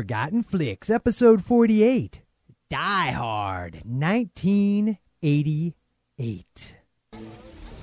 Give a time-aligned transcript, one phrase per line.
[0.00, 2.22] Forgotten Flix, episode 48
[2.70, 6.76] Die Hard, 1988.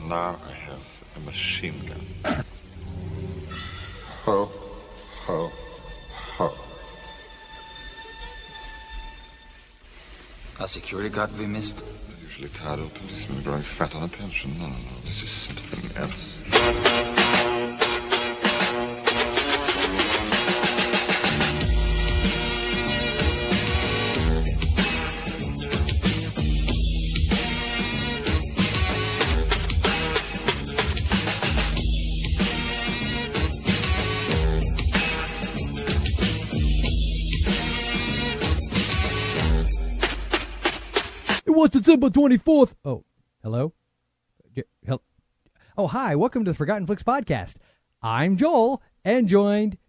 [0.01, 0.79] Now I have
[1.15, 2.03] a machine gun.
[4.23, 5.51] Ho, ho,
[6.38, 6.51] ho.
[10.60, 11.84] A security guard we missed?
[12.24, 14.58] Usually tired old policemen growing fat on a pension.
[14.58, 15.02] No, no, no.
[15.06, 17.06] This is something else.
[41.99, 42.75] December 24th.
[42.85, 43.03] Oh,
[43.41, 43.73] hello?
[45.77, 46.15] Oh, hi.
[46.15, 47.55] Welcome to the Forgotten Flix podcast.
[48.03, 49.79] I'm Joel and joined,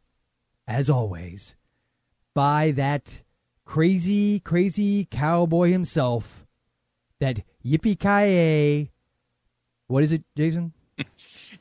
[0.66, 1.54] as always,
[2.34, 3.22] by that
[3.66, 6.46] crazy, crazy cowboy himself,
[7.20, 8.90] that yippee ki
[9.88, 10.72] What is it, Jason?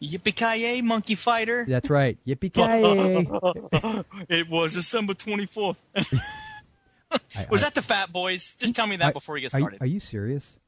[0.01, 1.65] Yippee monkey fighter!
[1.67, 2.17] That's right.
[2.25, 5.75] Yippee ki it was December 24th.
[7.49, 8.55] was that the Fat Boys?
[8.57, 9.81] Just tell me that before we get started.
[9.81, 10.59] are you serious?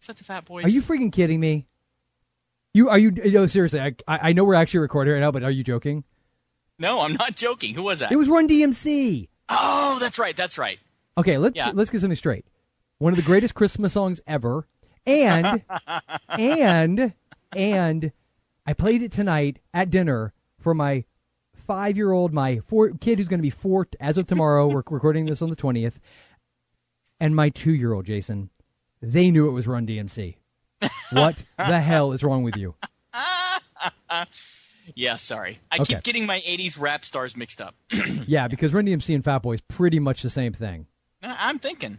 [0.00, 0.64] Is that the Fat Boys?
[0.64, 1.66] Are you freaking kidding me?
[2.72, 3.10] You are you?
[3.10, 3.80] No, seriously.
[3.80, 6.04] I I I know we're actually recording right now, but are you joking?
[6.78, 7.74] No, I'm not joking.
[7.74, 8.10] Who was that?
[8.10, 9.28] It was Run DMC.
[9.48, 10.36] oh, that's right.
[10.36, 10.78] That's right.
[11.16, 11.70] Okay, let's Yeah.
[11.72, 12.44] let's get something straight.
[12.98, 14.66] One of the greatest Christmas songs ever,
[15.06, 15.62] and
[16.28, 17.12] and
[17.54, 18.12] and
[18.66, 21.04] I played it tonight at dinner for my
[21.66, 24.66] five-year-old, my four kid who's going to be four as of tomorrow.
[24.68, 25.98] we're recording this on the twentieth,
[27.20, 28.50] and my two-year-old Jason.
[29.02, 30.36] They knew it was Run DMC.
[31.12, 32.74] What the hell is wrong with you?
[34.94, 35.60] Yeah, sorry.
[35.70, 35.94] I Okay.
[35.94, 37.74] keep getting my 80s rap stars mixed up.
[38.26, 40.86] Yeah, because Run DMC and Fat Boy is pretty much the same thing.
[41.22, 41.98] I'm thinking.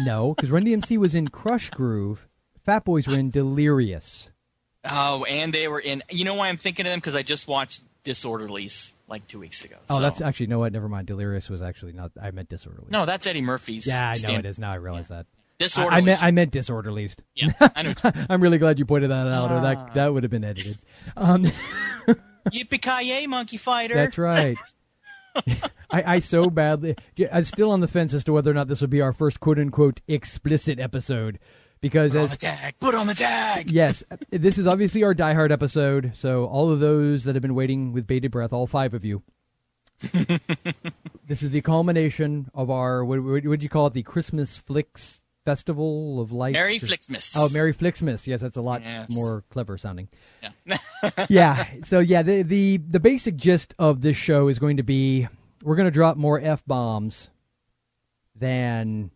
[0.00, 2.26] No, because Run DMC was in Krush Groove.
[2.64, 4.30] Fat Boys were in Delirious.
[4.84, 6.02] Oh, and they were in.
[6.08, 6.98] You know why I'm thinking of them?
[7.00, 9.76] Because I just watched Disorderlies like two weeks ago.
[9.90, 10.72] Oh, so- that's actually no what?
[10.72, 11.06] Never mind.
[11.06, 12.12] Delirious was actually not.
[12.20, 12.88] I meant disorderly.
[12.90, 13.86] No, that's Eddie Murphy's.
[13.86, 14.70] Yeah, I know stand- it is now.
[14.70, 15.26] I realize that.
[15.60, 15.88] I, Disorderlies.
[15.92, 17.16] I meant I meant disorderlies.
[17.34, 17.94] yeah, I know.
[18.30, 19.60] I'm really glad you pointed that out, or Ah.
[19.60, 20.78] that that would have been edited.
[21.16, 21.44] Um,
[22.50, 23.94] Yippee monkey fighter.
[23.94, 24.56] that's right.
[25.90, 26.96] I, I so badly.
[27.32, 29.40] I'm still on the fence as to whether or not this would be our first
[29.40, 31.38] quote unquote explicit episode,
[31.80, 32.74] because Put on the tag.
[32.80, 33.70] Put on the tag.
[33.70, 36.12] yes, this is obviously our Die Hard episode.
[36.14, 39.22] So all of those that have been waiting with bated breath, all five of you.
[41.26, 43.92] this is the culmination of our what would you call it?
[43.94, 46.52] The Christmas Flicks Festival of Lights.
[46.54, 47.34] Merry Flixmas.
[47.36, 48.26] Oh, Merry Flixmas.
[48.26, 49.10] Yes, that's a lot Yes.
[49.10, 50.08] more clever sounding.
[50.66, 50.78] Yeah.
[51.28, 51.66] yeah.
[51.84, 55.26] So yeah, the the the basic gist of this show is going to be
[55.64, 57.30] we're going to drop more f bombs
[58.36, 59.10] than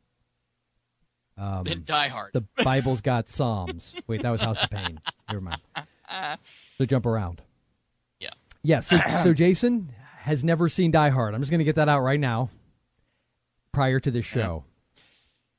[1.38, 2.32] um, Die Hard.
[2.32, 3.94] the Bible's got Psalms.
[4.06, 5.00] Wait, that was House of Pain.
[5.28, 5.60] Never mind.
[6.76, 7.41] So jump around.
[8.20, 8.31] yeah.
[8.62, 8.81] Yeah.
[8.81, 11.34] So so Jason has never seen Die Hard.
[11.34, 12.50] I'm just going to get that out right now.
[13.72, 14.65] Prior to this show.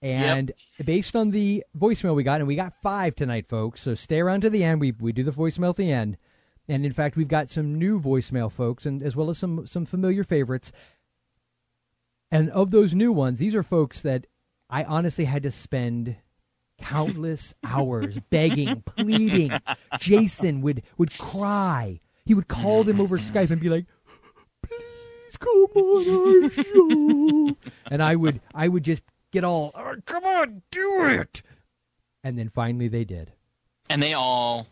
[0.04, 0.52] And
[0.86, 3.82] based on the voicemail we got, and we got five tonight, folks.
[3.82, 4.80] So stay around to the end.
[4.80, 6.18] We we do the voicemail at the end,
[6.68, 9.88] and in fact, we've got some new voicemail, folks, and as well as some some
[9.88, 10.72] familiar favorites.
[12.32, 14.28] And of those new ones, these are folks that
[14.74, 16.16] I honestly had to spend
[16.80, 19.52] countless hours begging, pleading.
[20.00, 22.00] Jason would would cry.
[22.26, 23.86] He would call them over Skype and be like,
[24.64, 27.56] "Please come on our show,"
[27.92, 31.44] and I would I would just get all, "Oh, "Come on, do it,"
[32.24, 33.32] and then finally they did.
[33.92, 34.66] And they all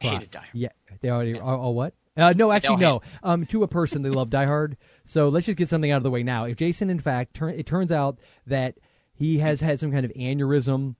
[0.00, 0.50] hated Die Hard.
[0.52, 0.70] Yeah,
[1.00, 1.38] they already.
[1.38, 1.94] all, oh what?
[2.16, 3.02] Uh, no, actually, all no.
[3.22, 4.76] Um, to a person, they love Die Hard.
[5.10, 6.44] So let's just get something out of the way now.
[6.44, 8.78] If Jason, in fact, turn, it turns out that
[9.12, 10.94] he has had some kind of aneurysm,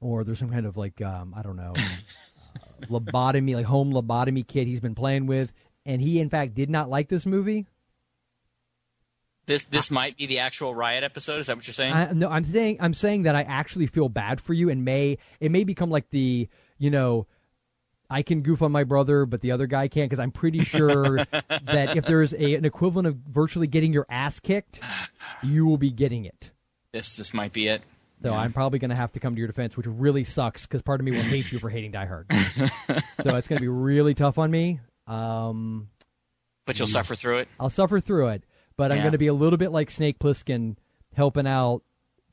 [0.00, 4.48] or there's some kind of like, um, I don't know, uh, lobotomy, like home lobotomy
[4.48, 5.52] kit he's been playing with,
[5.84, 7.66] and he, in fact, did not like this movie.
[9.44, 11.40] This this might be the actual riot episode.
[11.40, 11.92] Is that what you're saying?
[11.92, 15.18] I, no, I'm saying I'm saying that I actually feel bad for you, and may
[15.38, 16.48] it may become like the
[16.78, 17.26] you know.
[18.14, 21.16] I can goof on my brother, but the other guy can't because I'm pretty sure
[21.48, 24.80] that if there's a, an equivalent of virtually getting your ass kicked,
[25.42, 26.52] you will be getting it.
[26.92, 27.82] this this might be it.
[28.22, 30.80] So I'm probably going to have to come to your defense, which really sucks because
[30.80, 32.26] part of me will hate you for hating Die Hard.
[33.22, 34.78] so it's going to be really tough on me.
[35.08, 35.88] Um,
[36.66, 37.48] But you'll suffer through it.
[37.58, 38.44] I'll suffer through it,
[38.76, 40.76] but I'm going to be a little bit like Snake Plissken
[41.14, 41.82] helping out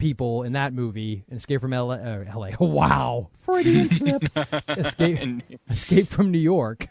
[0.01, 1.93] people in that movie, in Escape from LA.
[1.93, 2.49] Uh, LA.
[2.59, 4.23] Wow, Freudian slip.
[4.67, 6.87] Escape, Escape from New York.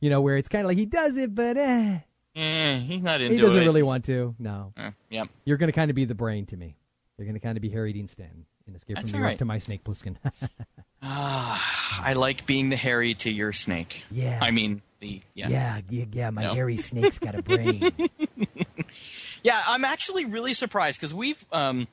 [0.00, 1.98] You know where it's kind of like he does it, but eh.
[2.36, 3.36] Eh, he's not into it.
[3.36, 3.64] he doesn't it.
[3.64, 4.34] really want to.
[4.38, 4.72] No,
[5.10, 5.28] yep.
[5.44, 6.76] you're going to kind of be the brain to me.
[7.18, 9.30] You're going to kind of be Harry Dean Stanton in Escape That's from New York
[9.30, 9.38] right.
[9.38, 10.16] to my Snake Plissken.
[11.02, 14.04] I like being the Harry to your snake.
[14.10, 14.38] Yeah.
[14.40, 15.48] I mean the yeah.
[15.48, 16.30] yeah, yeah, yeah.
[16.30, 16.54] My No.
[16.54, 17.90] hairy snake's got a brain.
[19.42, 21.86] Yeah, I'm actually really surprised because we've um,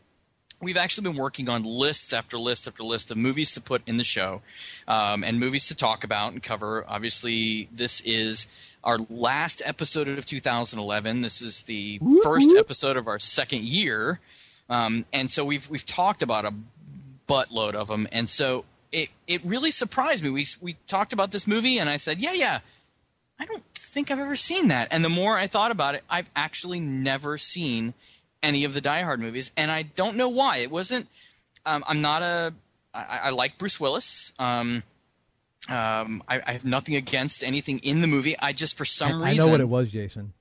[0.64, 3.98] we've actually been working on lists after list after list of movies to put in
[3.98, 4.42] the show,
[4.88, 6.86] um, and movies to talk about and cover.
[6.88, 8.48] Obviously, this is
[8.84, 11.22] our last episode of 2011.
[11.22, 14.20] This is the first episode of our second year,
[14.70, 16.54] um, and so we've we've talked about a
[17.28, 20.30] buttload of them, and so it it really surprised me.
[20.30, 22.60] We we talked about this movie, and I said, yeah, yeah.
[23.40, 24.88] I don't think I've ever seen that.
[24.92, 27.94] And the more I thought about it, I've actually never seen
[28.44, 30.58] any of the Die Hard movies, and I don't know why.
[30.58, 31.08] It wasn't.
[31.66, 32.54] Um, I'm not a.
[32.94, 34.34] I, I like Bruce Willis.
[34.38, 34.84] Um,
[35.70, 38.38] um, I, I have nothing against anything in the movie.
[38.38, 40.34] I just, for some I reason, I know what it was, Jason.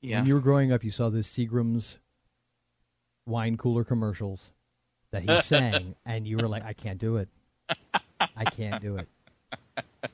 [0.00, 0.18] Yeah.
[0.18, 1.98] When you were growing up, you saw those Seagram's
[3.26, 4.50] wine cooler commercials
[5.12, 7.28] that he sang, and you were like, "I can't do it.
[8.20, 9.08] I can't do it."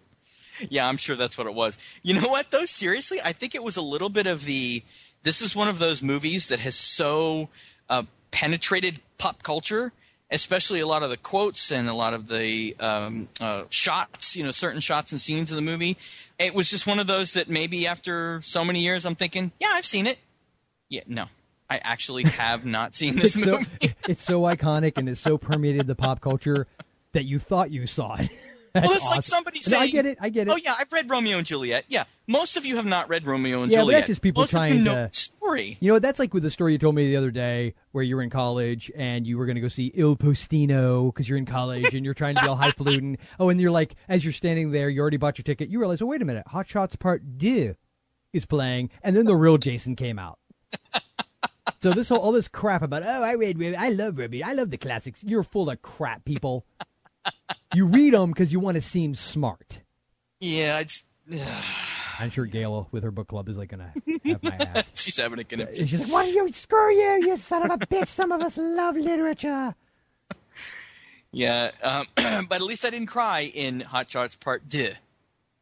[0.69, 1.79] Yeah, I'm sure that's what it was.
[2.03, 2.67] You know what, though?
[2.67, 4.83] Seriously, I think it was a little bit of the.
[5.23, 7.49] This is one of those movies that has so
[7.89, 9.93] uh, penetrated pop culture,
[10.31, 14.45] especially a lot of the quotes and a lot of the um, uh, shots, you
[14.45, 15.97] know, certain shots and scenes of the movie.
[16.39, 19.69] It was just one of those that maybe after so many years, I'm thinking, yeah,
[19.73, 20.19] I've seen it.
[20.89, 21.27] Yeah, no,
[21.69, 23.95] I actually have not seen this It's so movie.
[24.09, 26.67] it's so iconic and it's so permeated the pop culture
[27.13, 28.31] that you thought you saw it.
[28.75, 29.23] Well, it's like awesome.
[29.23, 30.19] somebody No, saying, I get it.
[30.21, 30.51] I get it.
[30.51, 31.85] Oh yeah, I've read Romeo and Juliet.
[31.89, 33.99] Yeah, most of you have not read Romeo and Yeah, Juliet.
[34.01, 35.77] that's just people most trying you know to- story.
[35.81, 38.15] You know, that's like with the story you told me the other day where you
[38.17, 41.47] were in college and you were going to go see Il Postino because you're in
[41.47, 43.19] college and you're trying to be all highfalutin.
[43.41, 45.69] Oh, and you're like, as you're standing there, you already bought your ticket.
[45.69, 47.75] You realize, oh, wait a minute, Hot Shots Part 2
[48.33, 48.91] is playing.
[49.03, 50.39] And then the real Jason came out.
[51.83, 54.69] So this whole all this crap about oh I read I love Ruby I love
[54.69, 56.67] the classics you're full of crap people.
[57.75, 59.82] You read them because you want to seem smart.
[60.41, 60.82] Yeah,
[62.19, 63.93] I'm sure Gail with her book club is like gonna
[64.25, 64.91] have my ass.
[64.94, 65.87] she's having a And conniption.
[65.87, 66.49] she's like, "What are you?
[66.52, 68.08] Screw you, you son of a bitch!
[68.08, 69.75] Some of us love literature."
[71.32, 74.94] Yeah, um, but at least I didn't cry in Hot Shots Part Deux.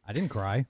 [0.07, 0.65] I didn't cry.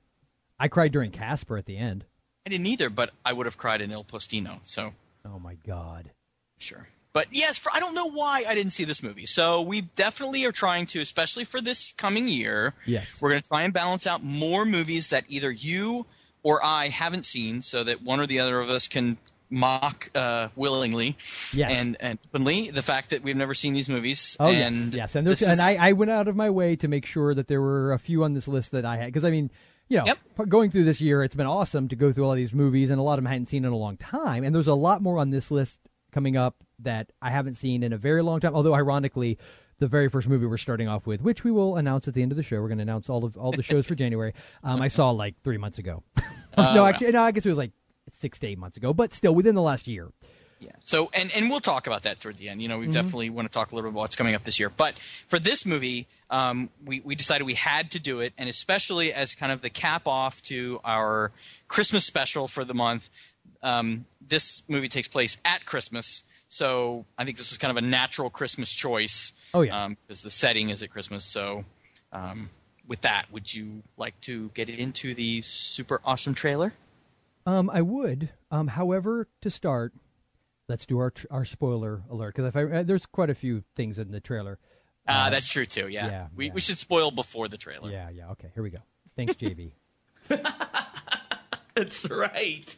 [0.59, 2.03] I cried during Casper at the end.
[2.45, 4.59] I didn't either, but I would have cried in Il Postino.
[4.63, 4.93] So
[5.25, 6.11] Oh my god!
[6.57, 6.87] sure.
[7.11, 9.25] But yes, for, I don't know why I didn't see this movie.
[9.25, 12.73] So we definitely are trying to, especially for this coming year.
[12.85, 13.19] Yes.
[13.21, 16.05] we're going to try and balance out more movies that either you
[16.43, 19.17] or I haven't seen, so that one or the other of us can
[19.51, 21.17] mock uh, willingly
[21.53, 21.71] Yes.
[21.73, 24.37] and and openly the fact that we've never seen these movies.
[24.39, 26.87] Oh and yes, yes, and, and is- I, I went out of my way to
[26.87, 29.31] make sure that there were a few on this list that I had because I
[29.31, 29.49] mean,
[29.87, 30.49] you know, Yep.
[30.49, 33.03] going through this year, it's been awesome to go through all these movies, and a
[33.03, 35.17] lot of them I hadn't seen in a long time, and there's a lot more
[35.17, 35.79] on this list
[36.11, 38.55] coming up that I haven't seen in a very long time.
[38.55, 39.37] Although, ironically,
[39.79, 42.31] the very first movie we're starting off with, which we will announce at the end
[42.31, 44.33] of the show, we're going to announce all of all the shows for January.
[44.63, 46.03] Um, I saw like three months ago.
[46.57, 47.71] no, actually, no, I guess it was like
[48.09, 50.11] six to eight months ago, but still within the last year.
[50.59, 50.71] Yeah.
[50.81, 52.61] So, and and we'll talk about that towards the end.
[52.61, 54.59] You know, we definitely want to talk a little bit about what's coming up this
[54.59, 54.69] year.
[54.69, 54.95] But
[55.27, 59.35] for this movie, um, we we decided we had to do it, and especially as
[59.35, 61.31] kind of the cap off to our
[61.69, 63.09] Christmas special for the month.
[63.63, 67.85] Um, this movie takes place at Christmas, so I think this was kind of a
[67.87, 69.31] natural Christmas choice.
[69.53, 69.89] Oh, yeah.
[70.05, 71.23] because the setting is at Christmas.
[71.23, 71.63] So,
[72.11, 72.49] um,
[72.87, 76.73] with that, would you like to get into the super awesome trailer?
[77.45, 78.29] Um, I would.
[78.51, 79.93] Um, however, to start,
[80.67, 83.63] let's do our tr- our spoiler alert because if I uh, there's quite a few
[83.75, 84.59] things in the trailer.
[85.07, 85.87] Uh, that's true too.
[85.87, 86.53] Yeah, yeah, we yeah.
[86.53, 87.89] we should spoil before the trailer.
[87.89, 88.29] Yeah, yeah.
[88.31, 88.79] Okay, here we go.
[89.15, 89.71] Thanks, JV.
[91.75, 92.75] That's right.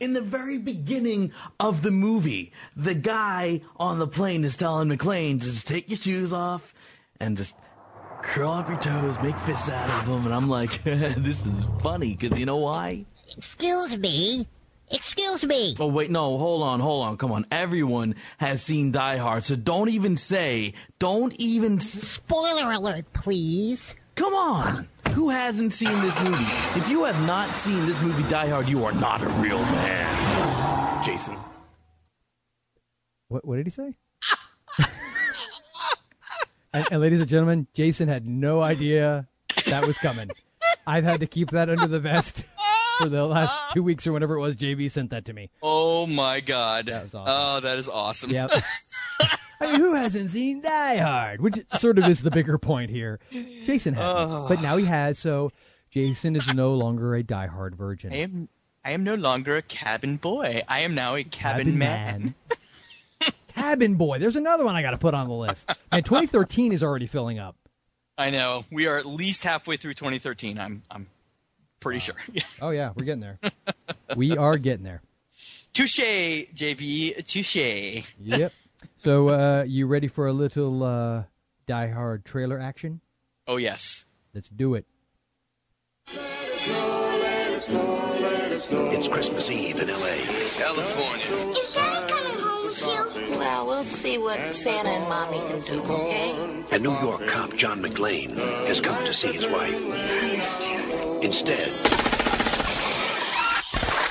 [0.00, 1.30] In the very beginning
[1.60, 5.98] of the movie, the guy on the plane is telling McClane to just take your
[5.98, 6.74] shoes off
[7.20, 7.54] and just
[8.22, 10.24] curl up your toes, make fists out of them.
[10.24, 11.52] And I'm like, this is
[11.82, 13.04] funny because you know why?
[13.36, 14.46] Excuse me.
[14.90, 15.76] Excuse me.
[15.78, 17.44] Oh, wait, no, hold on, hold on, come on.
[17.52, 23.94] Everyone has seen Die Hard, so don't even say, don't even, s- Spoiler alert, please.
[24.16, 24.88] come on.
[25.12, 26.44] Who hasn't seen this movie?
[26.78, 31.04] If you have not seen this movie, Die Hard, you are not a real man.
[31.04, 31.36] Jason.
[33.28, 33.94] What what did he say?
[36.72, 39.28] and, and ladies and gentlemen, Jason had no idea
[39.66, 40.28] that was coming.
[40.86, 42.44] I've had to keep that under the vest
[42.98, 44.56] for the last two weeks or whenever it was.
[44.56, 45.50] JV sent that to me.
[45.62, 46.86] Oh my god.
[46.86, 47.34] That was oh, awesome.
[47.36, 48.30] Oh, that is awesome.
[48.30, 48.52] Yep.
[49.60, 51.40] I mean, who hasn't seen Die Hard?
[51.40, 53.20] Which sort of is the bigger point here.
[53.64, 55.18] Jason hasn't, but now he has.
[55.18, 55.52] So
[55.90, 58.12] Jason is no longer a Die Hard virgin.
[58.12, 58.48] I am
[58.84, 60.62] I am no longer a cabin boy.
[60.68, 62.34] I am now a cabin, man.
[63.54, 64.18] Cabin Boy.
[64.18, 65.70] There's another one I got to put on the list.
[65.92, 67.56] And 2013 is already filling up.
[68.16, 68.64] I know.
[68.70, 70.58] We are at least halfway through 2013.
[70.58, 71.06] I'm I'm
[71.80, 72.14] pretty sure.
[72.62, 73.38] Oh yeah, we're getting there.
[74.16, 75.02] we are getting there.
[75.72, 77.24] Touche, JV.
[77.26, 78.04] Touche.
[78.18, 78.52] Yep.
[78.96, 81.24] So, uh, you ready for a little uh,
[81.66, 83.00] Die Hard trailer action?
[83.46, 84.04] Oh yes.
[84.34, 84.86] Let's do it.
[88.92, 90.18] It's Christmas Eve in L.A.
[90.58, 91.26] California.
[91.58, 93.38] Is Daddy coming home soon?
[93.38, 96.64] Well, we'll see what Santa and Mommy can do, okay?
[96.72, 99.74] A New York cop John McClane, has come to see his wife.
[99.74, 101.20] I missed you.
[101.20, 101.68] Instead,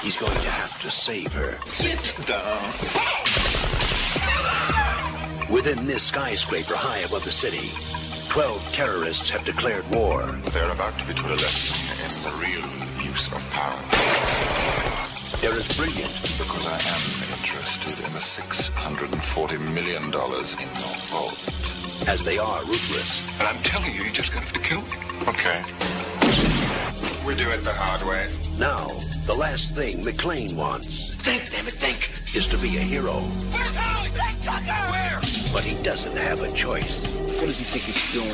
[0.02, 1.58] he's going to have to save her.
[1.68, 3.29] Sit down.
[5.50, 7.74] Within this skyscraper high above the city,
[8.30, 10.22] 12 terrorists have declared war.
[10.54, 12.70] They're about to be taught a lesson in the real
[13.02, 13.82] use of power.
[15.42, 17.04] They're as brilliant Because I am
[17.34, 21.34] interested in the $640 million in your vault.
[22.08, 23.26] as they are ruthless.
[23.40, 24.98] And I'm telling you, you're just gonna have to kill me.
[25.28, 25.64] Okay.
[27.26, 28.26] We do it the hard way.
[28.58, 28.88] Now,
[29.28, 32.36] the last thing McClane wants Think, damn it, think.
[32.36, 33.14] is to be a hero.
[33.54, 34.10] Where's Holly?
[34.10, 34.74] Black Tucker!
[34.92, 35.22] Where?
[35.54, 37.06] But he doesn't have a choice.
[37.06, 38.34] What does he think he's doing?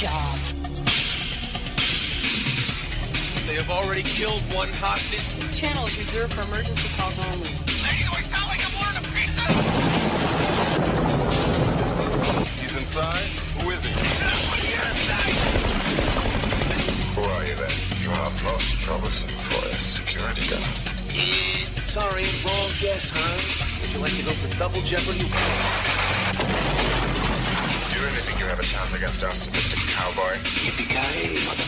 [0.00, 0.36] Job.
[3.46, 5.20] They have already killed one hostage.
[5.36, 7.50] This channel is reserved for emergency calls only.
[12.56, 13.28] He's inside?
[13.60, 15.45] Who is he?
[17.56, 18.02] Who are you then?
[18.02, 20.62] You are most troublesome for a security guard.
[21.16, 23.80] Eh, sorry, wrong guess, huh?
[23.80, 25.24] Would you like to go for double jeopardy?
[25.24, 25.28] Do
[27.96, 29.76] you really think you have a chance against us, Mr.
[29.88, 30.36] Cowboy?
[30.68, 31.64] Yippee-ki-yay, mother...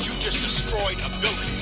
[0.00, 1.52] You just destroyed a building.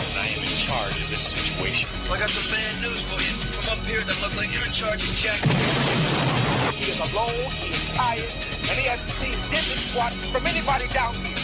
[0.00, 1.88] And I am in charge of this situation.
[2.08, 3.36] I got some bad news for you.
[3.60, 5.40] Come up here, that look like you're in charge of Jack.
[6.74, 8.32] He is alone, he is tired,
[8.68, 11.38] and he hasn't seen Dippin' Swat from anybody down here.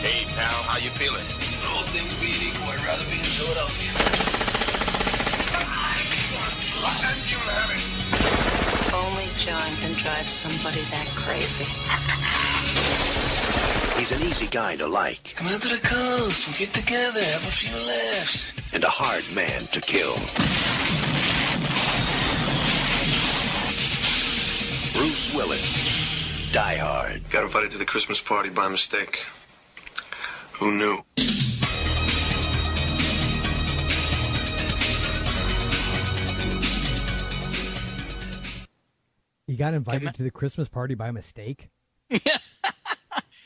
[0.00, 1.24] Hey, pal, how you feeling?
[1.70, 3.90] All things being equal, I'd rather be in Philadelphia.
[7.04, 7.84] And you'll have it.
[8.94, 11.64] Only John can drive somebody that crazy.
[13.98, 16.46] He's an easy guy to like Come out to the coast.
[16.48, 18.52] We'll get together, have a few laughs.
[18.74, 20.14] and a hard man to kill.
[25.34, 27.28] Willis, Die Hard.
[27.30, 29.24] Got invited to the Christmas party by mistake.
[30.54, 31.04] Who knew?
[39.46, 41.68] You got invited to the Christmas party by mistake.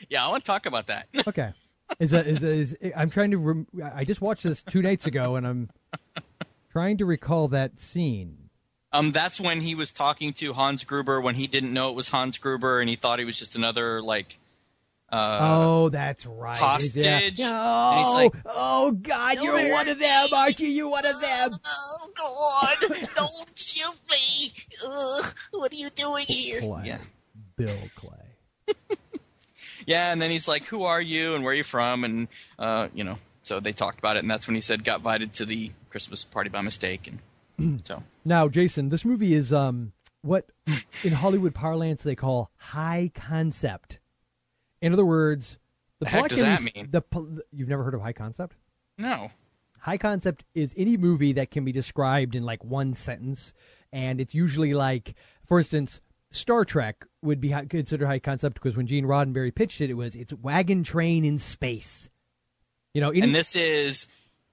[0.09, 1.07] Yeah, I want to talk about that.
[1.27, 1.51] Okay.
[1.99, 3.37] Is that is is I'm trying to.
[3.37, 5.69] Rem- I just watched this two nights ago, and I'm
[6.71, 8.37] trying to recall that scene.
[8.91, 12.09] Um, that's when he was talking to Hans Gruber when he didn't know it was
[12.09, 14.39] Hans Gruber and he thought he was just another like.
[15.11, 16.55] Uh, oh, that's right.
[16.55, 17.39] hostage.
[17.39, 17.89] Yeah.
[17.91, 20.67] And he's Oh, like- oh God, you're one of them, aren't you?
[20.67, 21.49] You're one of them.
[21.65, 22.97] Oh, God.
[23.15, 24.53] Don't shoot me.
[24.87, 26.59] Ugh, what are you doing here?
[26.61, 26.83] Clay.
[26.85, 26.99] Yeah.
[27.57, 28.75] Bill Clay.
[29.85, 32.27] Yeah, and then he's like, "Who are you and where are you from?" And
[32.59, 35.33] uh, you know, so they talked about it, and that's when he said got invited
[35.33, 37.17] to the Christmas party by mistake, and
[37.83, 40.49] so Now, Jason, this movie is um what
[41.03, 43.99] in Hollywood parlance they call high concept.
[44.81, 45.57] In other words,
[45.99, 46.91] the The heck does that be- mean?
[46.91, 47.03] The
[47.51, 48.55] you've never heard of high concept?
[48.97, 49.31] no.
[49.81, 53.53] High concept is any movie that can be described in like one sentence,
[53.93, 56.01] and it's usually like, for instance,
[56.31, 60.17] Star Trek would be considered high concept because when Gene Roddenberry pitched it, it was
[60.17, 62.09] it's wagon train in space.
[62.93, 64.07] You know, any, And this is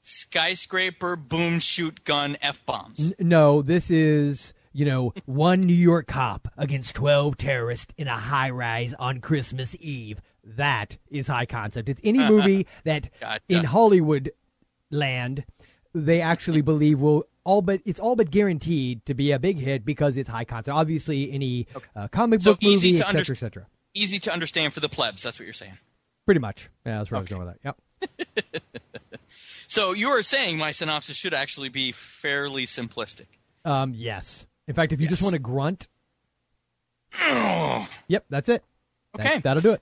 [0.07, 3.13] skyscraper boom shoot gun f bombs.
[3.19, 8.17] N- no, this is you know one New York cop against twelve terrorists in a
[8.17, 10.21] high rise on Christmas Eve.
[10.45, 11.89] That is high concept.
[11.89, 13.43] It's any movie that Gotcha.
[13.49, 14.31] in Hollywood
[14.91, 15.45] land
[15.93, 19.85] they actually believe will all but it's all but guaranteed to be a big hit
[19.85, 20.77] because it's high concept.
[20.77, 23.67] Obviously, any uh, comic So book easy movie, etc., etc.
[23.95, 25.23] Easy to understand for the plebs.
[25.23, 25.79] That's what you're saying.
[26.27, 26.69] Pretty much.
[26.85, 27.77] Yeah, that's where I was going with that.
[28.45, 28.63] Yep.
[29.69, 33.27] So you are saying my synopsis should actually be fairly simplistic.
[33.65, 34.47] Um, yes.
[34.69, 35.89] In fact, if you just want to grunt,
[38.09, 38.63] yep, that's it.
[39.19, 39.41] Okay.
[39.41, 39.81] that'll do it.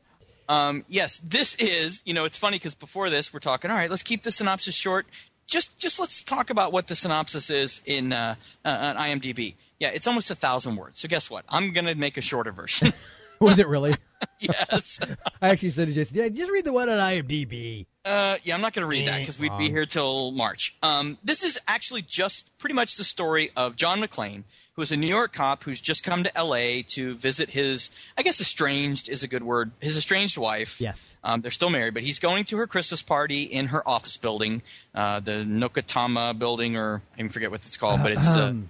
[0.49, 2.03] Um, yes, this is.
[2.05, 3.71] You know, it's funny because before this, we're talking.
[3.71, 5.07] All right, let's keep the synopsis short.
[5.47, 9.55] Just, just let's talk about what the synopsis is in uh, uh, on IMDb.
[9.79, 11.00] Yeah, it's almost a thousand words.
[11.00, 11.45] So guess what?
[11.49, 12.93] I'm gonna make a shorter version.
[13.41, 13.95] Was it really?
[14.40, 15.00] yes.
[15.40, 17.87] I actually said to Jason, yeah, just read the one on IMDb.
[18.04, 20.76] Uh, yeah, I'm not going to read that because we'd be here till March.
[20.83, 24.97] Um, this is actually just pretty much the story of John McClane, who is a
[24.97, 26.83] New York cop who's just come to L.A.
[26.83, 27.88] to visit his,
[28.19, 30.81] I guess, estranged is a good word, his estranged wife.
[30.83, 31.16] Yes.
[31.25, 34.61] Um, they're still married, but he's going to her Christmas party in her office building,
[34.95, 38.35] uh, the Nokatama building, or I even forget what it's called, but it's.
[38.35, 38.69] Uh, Um,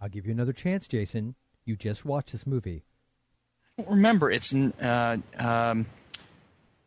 [0.00, 1.34] I'll give you another chance, Jason.
[1.66, 2.84] You just watched this movie.
[3.88, 4.30] Remember.
[4.30, 5.86] It's uh, um,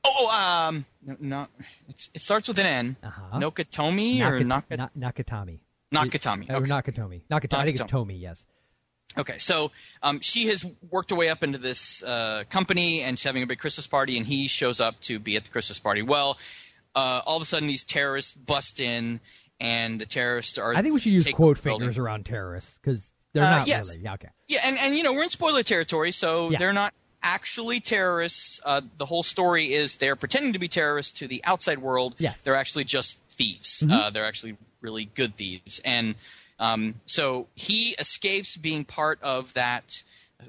[0.03, 1.47] oh, oh, um, no, no,
[1.89, 2.95] it's, it starts with an N.
[3.03, 3.39] Uh-huh.
[3.39, 5.59] Nokatomi or Nakat- Nak- Na- Nakatomi.
[5.93, 6.49] Nakatomi.
[6.49, 6.69] Or Okay.
[6.69, 7.21] Nakatomi.
[7.29, 7.57] Nakatomi.
[7.57, 8.45] I think it's Tomi, yes.
[9.15, 9.71] Okay, so
[10.01, 13.45] um, she has worked her way up into this uh, company, and she's having a
[13.47, 16.01] big Christmas party, and he shows up to be at the Christmas party.
[16.01, 16.37] Well,
[16.95, 19.19] uh, all of a sudden, these terrorists bust in,
[19.59, 20.73] and the terrorists are.
[20.73, 23.89] I think we should use quote fingers around terrorists because they're Uh, not yes.
[23.89, 24.03] really.
[24.03, 24.29] Yeah, okay.
[24.47, 26.57] Yeah, and, and you know we're in spoiler territory, so Yeah.
[26.59, 28.59] they're not actually terrorists.
[28.65, 32.15] Uh, the whole story is they're pretending to be terrorists to the outside world.
[32.17, 32.41] Yes.
[32.41, 33.81] they're actually just thieves.
[33.85, 33.91] Mhm.
[33.91, 36.15] Uh, they're actually really good thieves, and
[36.59, 40.03] um, so he escapes being part of that.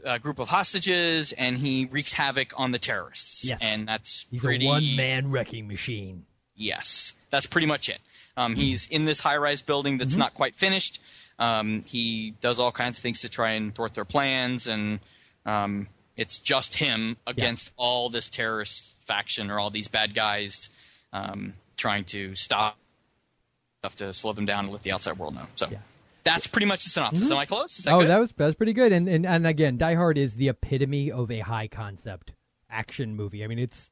[0.05, 3.45] Uh, group of hostages, and he wreaks havoc on the terrorists.
[3.49, 3.61] Yes.
[3.63, 6.27] and that's He's pretty a one man wrecking machine.
[6.57, 8.01] Yes, that's pretty much it.
[8.37, 10.19] Um, he's in this high-rise building that's Mhm.
[10.19, 11.01] not quite finished.
[11.39, 15.01] Um, he does all kinds of things to try and thwart their plans, and
[15.45, 20.71] um, it's just him against all this terrorist faction or all these bad guys
[21.13, 22.77] um, trying to stop
[23.81, 25.47] stuff to slow them down and let the outside world know.
[25.57, 25.69] So
[26.25, 27.29] that's pretty much the synopsis.
[27.29, 27.33] Mhm.
[27.33, 27.79] Am I close?
[27.79, 28.09] Is that oh, good?
[28.09, 28.93] that was that was pretty good.
[28.93, 32.33] And, and and again, Die Hard is the epitome of a high concept
[32.71, 33.45] action movie.
[33.45, 33.91] I mean, it's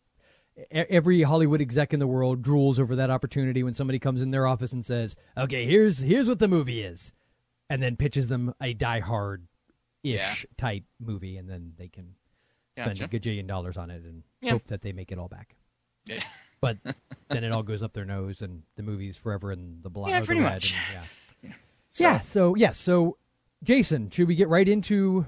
[0.71, 4.47] every Hollywood exec in the world drools over that opportunity when somebody comes in their
[4.47, 7.13] office and says, "Okay, here's here's what the movie is,"
[7.73, 9.47] and then pitches them a Die Hard
[10.03, 10.35] ish Yeah.
[10.59, 12.15] type movie, and then they can
[12.77, 13.05] spend Gotcha.
[13.05, 14.53] a gajillion dollars on it and Yeah.
[14.53, 15.55] hope that they make it all back.
[16.05, 16.23] Yeah.
[16.61, 16.79] But
[17.29, 20.11] then it all goes up their nose, and the movie's forever in the blood.
[20.11, 20.73] Yeah, pretty much.
[20.73, 20.81] and-
[21.43, 21.53] yeah.
[21.95, 22.21] So- Yeah.
[22.21, 22.79] So yes.
[22.79, 23.17] So,
[23.65, 25.27] Jason, should we get right into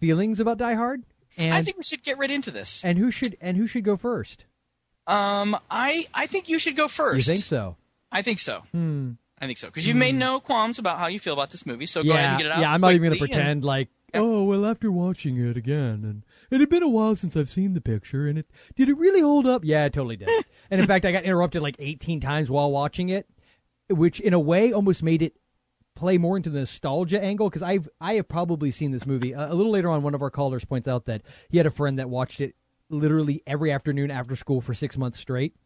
[0.00, 1.04] feelings about Die Hard?
[1.36, 2.84] And I think we should get right into this.
[2.84, 4.46] and who should and who should go first?
[5.06, 7.26] Um, I I think you should go first.
[7.28, 7.76] You think so?
[8.10, 8.62] I think so.
[8.72, 9.12] Hmm.
[9.44, 10.18] I think so because you've made mm.
[10.18, 11.86] no qualms about how you feel about this movie.
[11.86, 12.60] So go ahead and get it out.
[12.60, 12.72] yeah.
[12.72, 13.88] I'm not even going to quickly and- pretend like.
[14.16, 17.74] Oh well, after watching it again, and it had been a while since I've seen
[17.74, 19.64] the picture, and it did it really hold up?
[19.64, 20.28] Yeah, it totally did.
[20.70, 23.28] and in fact, I got interrupted like 18 times while watching it,
[23.90, 25.34] which in a way almost made it
[25.96, 29.52] play more into the nostalgia angle because I've I have probably seen this movie a,
[29.52, 30.02] a little later on.
[30.02, 32.54] One of our callers points out that he had a friend that watched it
[32.90, 35.56] literally every afternoon after school for six months straight,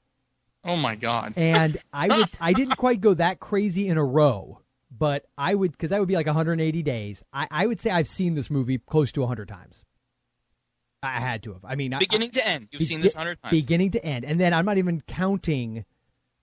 [0.69, 1.33] Oh my god.
[1.37, 4.61] and I would I didn't quite go that crazy in a row,
[4.97, 7.25] but I would because that would be like 180 days.
[7.33, 9.83] I, I would say I've seen this movie close to 100 times.
[11.03, 11.65] I had to have.
[11.65, 13.53] I mean, I- Beginning to end, you've seen this hundred times.
[13.53, 14.25] Beginning to end.
[14.25, 15.85] And then I'm not even counting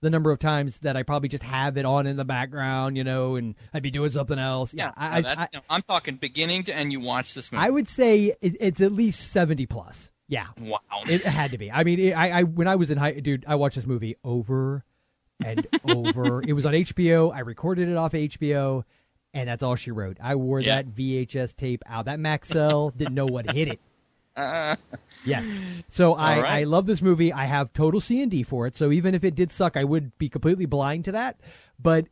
[0.00, 3.04] the number of times that I probably just have it on in the background, you
[3.04, 4.72] know, and I'd be doing something else.
[4.74, 6.92] yeah, I, no, I, I, no, I'm talking beginning to end.
[6.92, 7.64] You watch this movie.
[7.64, 10.10] I would say it, it's at least 70 plus.
[10.28, 10.46] Yeah.
[10.60, 10.78] Wow.
[11.08, 11.70] It had to be.
[11.70, 14.16] I mean, it, I, I when I was in high, dude, I watched this movie
[14.24, 14.84] over
[15.44, 16.42] and over.
[16.42, 17.32] it was on HBO.
[17.34, 18.82] I recorded it off HBO,
[19.34, 20.16] and that's all she wrote.
[20.20, 20.76] I wore Yeah.
[20.82, 22.06] that VHS tape out.
[22.06, 23.80] That Maxell didn't know what hit it.
[24.36, 24.76] Uh,
[25.24, 25.60] Yes.
[25.88, 26.60] So I, right.
[26.60, 27.32] I love this movie.
[27.32, 28.76] I have total C and D for it.
[28.76, 31.40] So even if it did suck, I would be completely blind to that.
[31.80, 32.06] But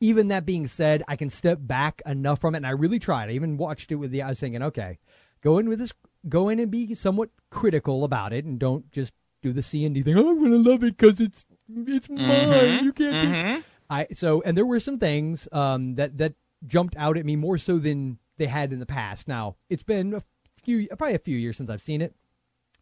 [0.00, 3.28] even that being said, I can step back enough from it, and I really tried.
[3.28, 4.22] I even watched it with the.
[4.22, 4.98] I was thinking, okay,
[5.42, 5.92] go in with this,
[6.28, 9.94] go in and be somewhat critical about it, and don't just do the C and
[9.94, 10.16] D thing.
[10.18, 11.46] Oh, I'm gonna love it because it's
[11.86, 12.18] it's mine.
[12.18, 13.26] Mhm, You can't.
[13.26, 13.64] do-" mhm.
[13.90, 16.34] I so and there were some things um, that that
[16.66, 19.28] jumped out at me more so than they had in the past.
[19.28, 20.22] Now it's been a
[20.64, 22.14] few, probably a few years since I've seen it,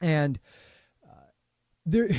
[0.01, 0.39] and
[1.05, 1.29] uh,
[1.85, 2.09] there.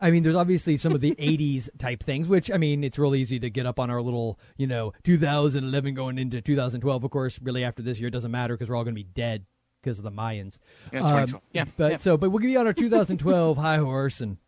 [0.00, 3.14] I mean, there's obviously some of the 80s type things, which, I mean, it's real
[3.14, 7.04] easy to get up on our little, you know, 2011 going into 2012.
[7.04, 9.08] Of course, really after this year, it doesn't matter because we're all going to be
[9.14, 9.46] dead
[9.84, 10.58] because of the Mayans.
[10.92, 11.96] Yeah, Um, Yeah, But yeah.
[11.98, 14.38] so, but we'll give you on our 2012 high horse and,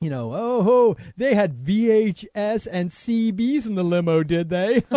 [0.00, 4.84] you know, oh, ho, they had VHS and CBs in the limo, did they?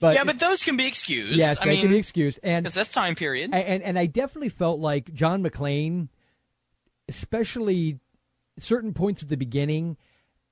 [0.00, 1.36] but yeah, but those can be excused.
[1.36, 2.40] yes, I they mean, can be excused.
[2.42, 3.50] And because that's time period.
[3.52, 6.08] and, and and I definitely felt like John McClane,
[7.08, 8.00] especially
[8.58, 9.96] certain points at the beginning,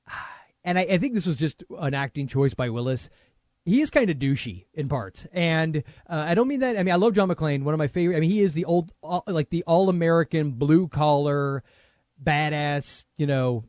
[0.64, 3.08] and I, I think this was just an acting choice by Willis.
[3.64, 6.77] He is kind of douchey in parts, and uh, I don't mean that.
[6.79, 8.16] I mean, I love John McClane, one of my favorite.
[8.16, 11.62] I mean, he is the old, all, like the all-American blue collar,
[12.22, 13.64] badass, you know,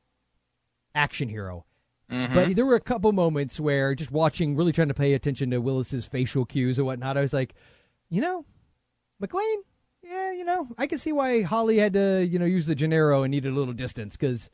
[0.94, 1.66] action hero.
[2.08, 5.60] But there were a couple moments where just watching, really trying to pay attention to
[5.60, 7.56] Willis's facial cues and whatnot, I was like,
[8.10, 8.46] you know,
[9.22, 9.62] McClane,
[10.04, 13.24] yeah, you know, I can see why Holly had to, you know, use the Gennaro
[13.24, 14.50] and needed a little distance because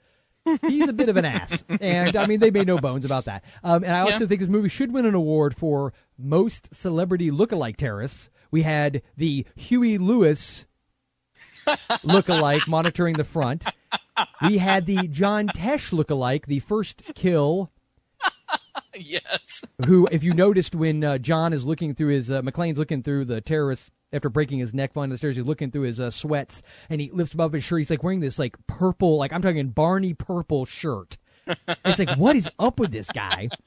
[0.68, 1.64] he's a bit of an ass.
[1.80, 3.44] And I mean, they made no bones about that.
[3.64, 4.28] Um, and I also Yeah.
[4.28, 8.30] think this movie should win an award for most celebrity lookalike terrorists.
[8.50, 10.66] We had the Huey Lewis
[12.04, 13.66] lookalike monitoring the front.
[14.42, 17.72] We had the John Tesh lookalike, the first kill
[18.96, 19.62] yes.
[19.86, 23.26] who, if you noticed, when uh, John is looking through his, uh, McClane's looking through
[23.26, 26.10] the terrorist after breaking his neck falling down the stairs, he's looking through his uh,
[26.10, 27.80] sweats and he lifts above his shirt.
[27.80, 31.17] He's like wearing this like purple, like I'm talking Barney purple shirt.
[31.86, 33.50] it's like, what is up with this guy?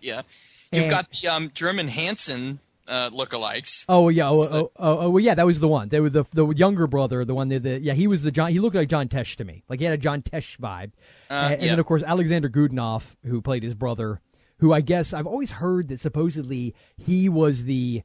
[0.00, 0.22] Yeah.
[0.70, 3.84] You've And- got the um, German Hanson uh, lookalikes.
[3.88, 5.88] Oh yeah, oh, oh, oh, oh, well, yeah, that was the one.
[5.88, 8.50] They were the the younger brother, the one that the yeah, he was the John.
[8.52, 10.92] He looked like John Tesh to me, like he had a John Tesh vibe.
[11.30, 11.68] Uh, and, and yeah.
[11.70, 14.20] then of course Alexander Godunov, who played his brother,
[14.58, 18.02] who I guess I've always heard that supposedly he was the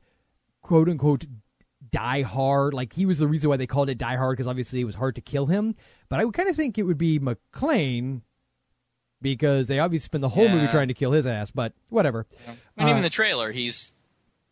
[0.61, 1.25] quote unquote
[1.91, 4.81] die hard, like he was the reason why they called it die hard because obviously
[4.81, 5.75] it was hard to kill him.
[6.09, 8.21] But I would kind of think it would be McClane
[9.21, 11.51] because they obviously spend the whole movie trying to kill his ass.
[11.51, 12.25] But whatever.
[12.47, 13.91] I mean, even Uh, the trailer, he's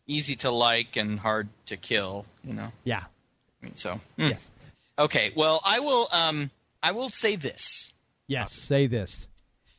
[0.06, 2.26] easy to like and hard to kill.
[2.44, 2.72] You know.
[2.84, 3.04] yeah.
[3.62, 4.00] I mean, so.
[4.16, 4.28] hmm.
[4.28, 4.50] Yes.
[4.98, 5.32] Okay.
[5.36, 6.08] Well, I will.
[6.12, 6.50] Um,
[6.82, 7.92] I will say this.
[8.28, 8.52] Yes.
[8.52, 9.28] Say this.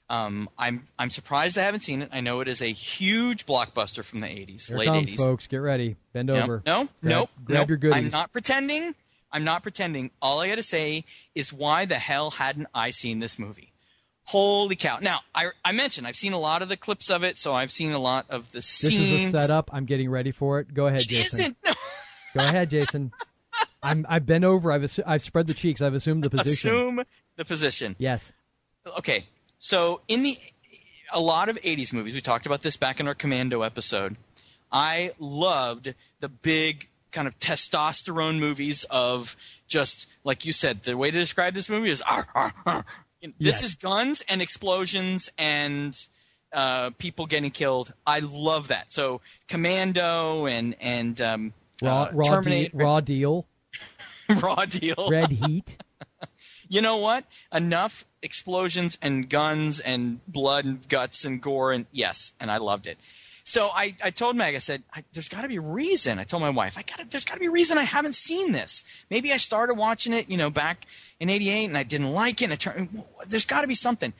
[0.09, 2.09] Um, I'm I'm surprised I haven't seen it.
[2.13, 5.17] I know it is a huge blockbuster from the 80s, Here late comes, 80s.
[5.17, 5.47] folks.
[5.47, 5.97] Get ready.
[6.13, 6.63] Bend over.
[6.65, 7.67] No, Grab- no, grab nope.
[7.69, 7.97] your goodies.
[7.97, 8.95] I'm not pretending.
[9.33, 10.11] I'm not pretending.
[10.21, 11.03] All I got to say
[11.35, 13.73] is why the hell hadn't I seen this movie?
[14.23, 14.99] Holy cow!
[15.01, 17.71] Now I I mentioned I've seen a lot of the clips of it, so I've
[17.71, 18.93] seen a lot of the scenes.
[19.11, 19.69] This is a setup.
[19.73, 20.73] I'm getting ready for it.
[20.73, 21.39] Go ahead, It Jason.
[21.41, 21.57] isn't.
[21.65, 21.73] No.
[22.37, 23.11] Go ahead, Jason.
[23.83, 24.71] I'm I've been over.
[24.71, 25.81] I've assu- I've spread the cheeks.
[25.81, 26.69] I've assumed the position.
[26.71, 27.03] Assume
[27.37, 27.95] the position.
[27.99, 28.33] Yes.
[28.97, 29.25] Okay,
[29.59, 30.37] so in the
[31.13, 34.17] a lot of '80s movies, we talked about this back in our Commando episode.
[34.71, 39.35] I loved the big kind of testosterone movies of
[39.67, 40.83] just like you said.
[40.83, 42.01] The way to describe this movie is.
[43.21, 43.63] This Yes.
[43.63, 45.99] is guns and explosions and
[46.53, 47.93] uh, people getting killed.
[48.05, 48.93] I love that.
[48.93, 53.47] So Commando and and um, Raw uh, raw Terminator, raw deal.
[54.41, 55.07] raw deal.
[55.09, 55.77] Red heat.
[56.69, 57.25] you know what?
[57.51, 62.87] Enough explosions and guns and blood and guts and gore and yes, and I loved
[62.87, 62.97] it.
[63.43, 66.23] So I, I told Meg, I said, I, "There's got to be a reason." I
[66.23, 68.83] told my wife, "I got there's got to be a reason I haven't seen this.
[69.09, 70.85] Maybe I started watching it, you know, back
[71.19, 72.45] in '88, and I didn't like it.
[72.45, 74.11] And I turned, there's got to be something.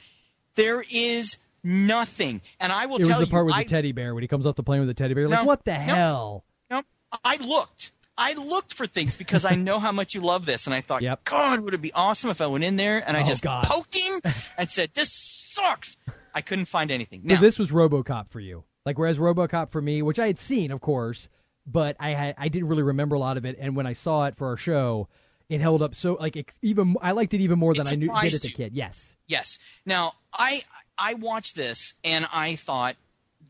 [0.56, 3.92] There is nothing, and I will It was tell the part you, with the teddy
[3.92, 5.28] bear when he comes off the plane with the teddy bear.
[5.28, 5.78] Like No, what the no.
[5.78, 6.44] hell?
[6.72, 6.84] no,
[7.26, 7.92] I looked.
[8.18, 11.02] I looked for things because I know how much you love this, and I thought,
[11.04, 11.24] Yep.
[11.26, 13.64] God, would it be awesome if I went in there and I Oh, just God.
[13.66, 14.22] poked him
[14.58, 15.98] and said, "This sucks."
[16.34, 17.22] I couldn't find anything.
[17.28, 18.64] So Now, this was RoboCop for you.
[18.86, 21.30] Like whereas RoboCop for me, which I had seen, of course,
[21.66, 23.58] but I had, I didn't really remember a lot of it.
[23.60, 25.10] And when I saw it for our show,
[25.50, 28.12] it held up so like it, even I liked it even more than I knew
[28.22, 28.74] did as a kid.
[28.74, 29.16] Yes.
[29.28, 29.60] yes.
[29.86, 30.62] Now, I
[30.98, 32.96] I watched this and I thought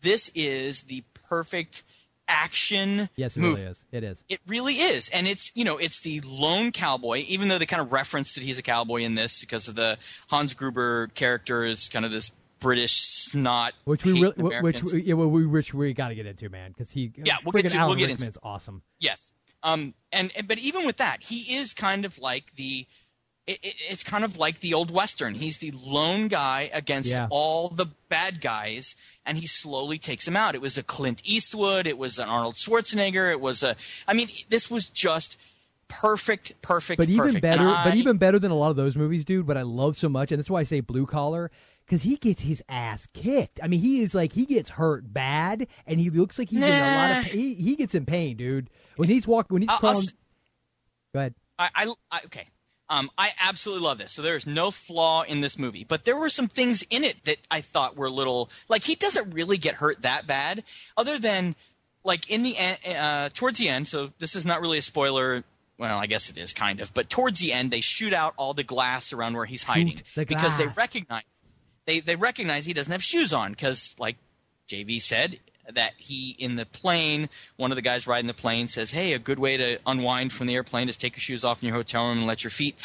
[0.01, 1.83] this is the perfect
[2.27, 3.61] action Yes, it movie.
[3.61, 3.85] really is.
[3.91, 4.23] It is.
[4.29, 7.25] It really is, and it's you know it's the lone cowboy.
[7.27, 9.97] Even though they kind of reference that he's a cowboy in this because of the
[10.29, 15.13] Hans Gruber character is kind of this British snot, Which we really, which we, yeah,
[15.13, 17.77] well, we which we got to get into, man, because he Yeah, we'll get to-
[17.77, 18.81] Alan we'll get into awesome.
[18.99, 19.31] Yes.
[19.63, 19.93] Um.
[20.11, 22.87] And and- but even with that, he is kind of like the.
[23.47, 25.33] It, it, it's kind of like the old western.
[25.35, 27.27] He's the lone guy against Yeah.
[27.31, 30.53] all the bad guys, and he slowly takes him out.
[30.53, 31.87] It was a Clint Eastwood.
[31.87, 33.31] It was an Arnold Schwarzenegger.
[33.31, 33.75] It was a.
[34.07, 35.37] I mean, this was just
[35.87, 37.41] perfect, perfect, But even perfect.
[37.41, 39.47] better, And but even better than a lot of those movies, dude.
[39.47, 41.49] What I love so much, and that's why I say blue collar,
[41.85, 43.61] because he gets his ass kicked.
[43.63, 46.65] I mean, he is like he gets hurt bad, and he looks like he's in
[46.69, 47.19] a lot Nah.
[47.19, 47.25] of.
[47.27, 48.69] He, he gets in pain, dude.
[48.97, 50.01] When he's walking, when he's I'll- I'll
[51.13, 51.35] Go ahead.
[51.57, 52.47] I, I, I okay.
[52.89, 54.13] Um, I absolutely love this.
[54.13, 57.25] So there is no flaw in this movie, but there were some things in it
[57.25, 60.63] that I thought were a little like he doesn't really get hurt that bad,
[60.95, 61.55] other than
[62.05, 63.89] like in the end, uh, towards the end.
[63.89, 65.43] So this is not really a spoiler.
[65.77, 68.53] Well, I guess it is kind of, but towards the end, they shoot out all
[68.53, 71.23] the glass around where he's hiding the because they recognize
[71.85, 74.15] they they recognize he doesn't have shoes on because like
[74.69, 75.39] JV said
[75.73, 79.19] that he in the plane one of the guys riding the plane says hey a
[79.19, 82.07] good way to unwind from the airplane is take your shoes off in your hotel
[82.07, 82.75] room and let your feet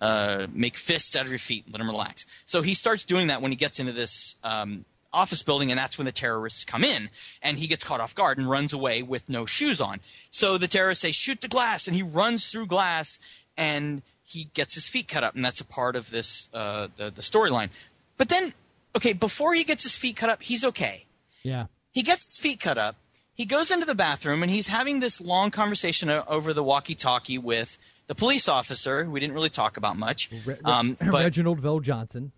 [0.00, 3.28] uh, make fists out of your feet and let them relax so he starts doing
[3.28, 6.82] that when he gets into this um, office building and that's when the terrorists come
[6.82, 7.10] in
[7.42, 10.00] and he gets caught off guard and runs away with no shoes on
[10.30, 13.20] so the terrorists say shoot the glass and he runs through glass
[13.56, 17.10] and he gets his feet cut up and that's a part of this uh, the,
[17.10, 17.68] the storyline
[18.16, 18.52] but then
[18.96, 21.06] okay, before he gets his feet cut up, he's okay.
[21.42, 21.66] Yeah.
[21.92, 22.96] He gets his feet cut up.
[23.34, 27.78] He goes into the bathroom and he's having this long conversation over the walkie-talkie with
[28.06, 30.30] the police officer, who we didn't really talk about much.
[30.64, 32.30] Um, but Reginald VelJohnson.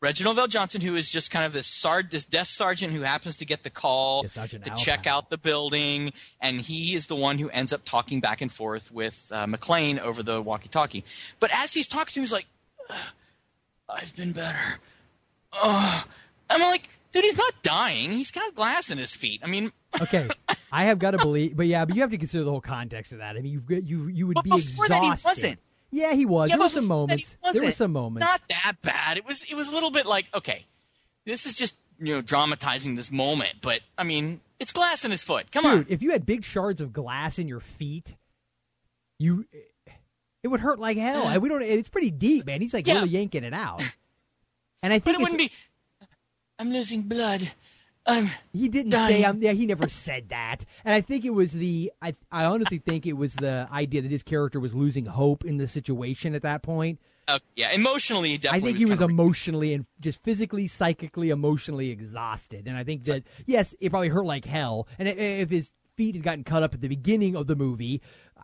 [0.00, 3.46] Reginald VelJohnson, who is just kind of this, sard- this desk sergeant who happens to
[3.46, 7.38] get the call Yeah, to Al check out the building, and he is the one
[7.38, 11.04] who ends up talking back and forth with uh, McClane over the walkie-talkie.
[11.40, 12.46] But as he's talking to him, he's like,
[13.88, 14.78] "I've been better."
[15.62, 16.04] Ugh.
[16.50, 18.12] I'm like, dude, he's not dying.
[18.12, 19.40] He's got glass in his feet.
[19.42, 19.72] I mean,
[20.02, 20.28] Okay,
[20.72, 23.12] I have got to believe, but yeah, but you have to consider the whole context
[23.12, 23.36] of that.
[23.36, 24.90] I mean, you've got- you you would But be before exhausted.
[24.92, 25.58] that, he wasn't.
[25.90, 26.50] Yeah, he was.
[26.50, 27.58] Yeah, there were some before that, he moments.
[27.58, 28.26] There were some moments.
[28.28, 29.16] Not that bad.
[29.16, 29.44] It was.
[29.48, 30.66] It was a little bit like, okay,
[31.24, 35.22] this is just you know dramatizing this moment, but I mean, it's glass in his
[35.22, 35.52] foot.
[35.52, 35.86] Come on.
[35.88, 38.16] If you had big shards of glass in your feet,
[39.20, 39.46] you
[40.42, 41.38] it would hurt like hell.
[41.40, 41.62] We don't.
[41.62, 42.60] It's pretty deep, man.
[42.60, 42.94] He's like Yeah.
[42.94, 43.80] really yanking it out.
[44.82, 45.52] And I But think it wouldn't be.
[46.58, 47.50] I'm losing blood.
[48.06, 48.30] I'm.
[48.52, 49.22] He didn't dying.
[49.22, 49.24] say.
[49.24, 50.64] Um, yeah, he never said that.
[50.84, 51.90] And I think it was the.
[52.02, 55.56] I I honestly think it was the idea that his character was losing hope in
[55.56, 57.00] the situation at that point.
[57.26, 58.70] Uh, yeah, emotionally, he definitely I definitely.
[58.72, 62.68] think he was kind of- emotionally and just physically, psychically, emotionally exhausted.
[62.68, 64.86] And I think that yes, it probably hurt like hell.
[64.98, 68.02] And if his feet had gotten cut up at the beginning of the movie,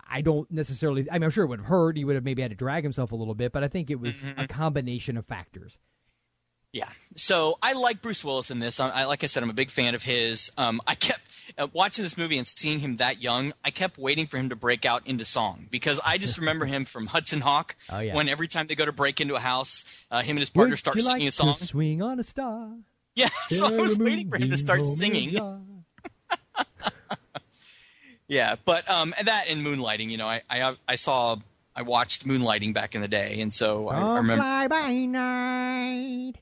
[0.09, 1.07] I don't necessarily.
[1.11, 1.99] I mean, I'm sure it would have hurt.
[1.99, 3.53] He would have maybe had to drag himself a little bit.
[3.53, 4.41] But I think it was Mm-hmm.
[4.41, 5.77] a combination of factors.
[6.73, 6.89] Yeah.
[7.17, 8.79] So I like Bruce Willis in this.
[8.79, 10.53] I, I like I said, I'm a big fan of his.
[10.57, 11.21] Um, I kept
[11.59, 13.53] uh, watching this movie and seeing him that young.
[13.65, 16.85] I kept waiting for him to break out into song because I just remember him
[16.85, 17.77] from Hudson Hawk.
[17.93, 18.15] Oh, yeah.
[18.15, 20.73] When every time they go to break into a house, uh, him and his partner
[20.73, 21.55] Would start singing like a song.
[21.55, 22.71] To swing on a star.
[23.17, 23.29] Yeah.
[23.49, 25.37] So I was waiting for him to start singing.
[28.29, 31.37] Yeah, but um, and that and moonlighting, you know, I I, I saw
[31.75, 34.41] I watched Moonlighting back in the day, and so I, I remember.
[34.41, 36.35] fly by night.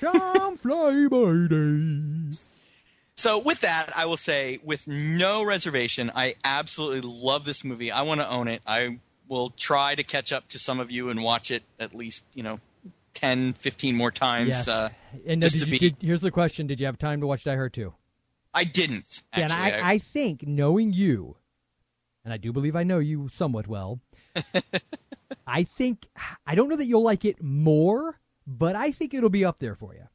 [0.00, 2.36] Don't fly by day.
[3.16, 7.90] So with that, I will say with no reservation, I absolutely love this movie.
[7.90, 8.62] I want to own it.
[8.66, 12.24] I will try to catch up to some of you and watch it at least,
[12.34, 12.60] you know,
[13.14, 14.50] 10, 15 more times.
[14.50, 14.68] Yes.
[14.68, 14.90] Uh,
[15.26, 15.90] and just did to you- be.
[15.90, 17.92] did- here's the question: Did you have time to watch Die Hard 2?
[18.54, 19.22] I didn't.
[19.36, 21.36] Yeah, and I, I think knowing you,
[22.24, 24.00] and I do believe I know you somewhat well,
[25.46, 26.06] I think
[26.46, 29.74] I don't know that you'll like it more, but I think it'll be up there
[29.74, 30.08] for you.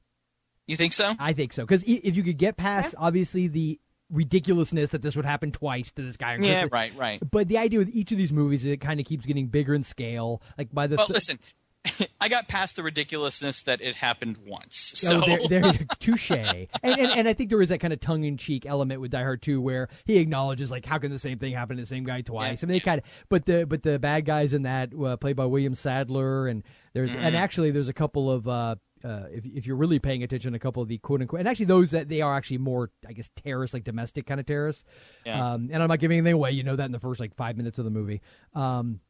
[0.67, 1.15] you think so?
[1.19, 5.25] I think so because if you could get past obviously the ridiculousness that this would
[5.25, 7.21] happen twice to this guy, Yeah, right, right.
[7.31, 9.73] But the idea with each of these movies is it kind of keeps getting bigger
[9.73, 10.41] in scale.
[10.57, 11.39] Like by the Well, th- listen,
[12.21, 14.93] I got past the ridiculousness that it happened once.
[14.95, 16.31] So Oh, there, there, touche.
[16.31, 19.11] And, and and I think there is that kind of tongue in cheek element with
[19.11, 21.87] Die Hard 2 where he acknowledges like how can the same thing happen to the
[21.87, 22.63] same guy twice?
[22.63, 25.35] I mean, they kind of, but the but the bad guys in that uh, played
[25.35, 27.19] by William Sadler and there's Mm-hmm.
[27.19, 28.47] and actually there's a couple of.
[28.47, 31.49] Uh, uh, if, if you're really paying attention, a couple of the quote unquote, and
[31.49, 34.85] actually those that they are actually more, I guess, terrorists, like domestic kind of terrorists.
[35.25, 35.45] Yeah.
[35.55, 36.51] Um, and I'm not giving anything away.
[36.51, 38.21] You know that in the first like five minutes of the movie.
[38.53, 39.01] Um,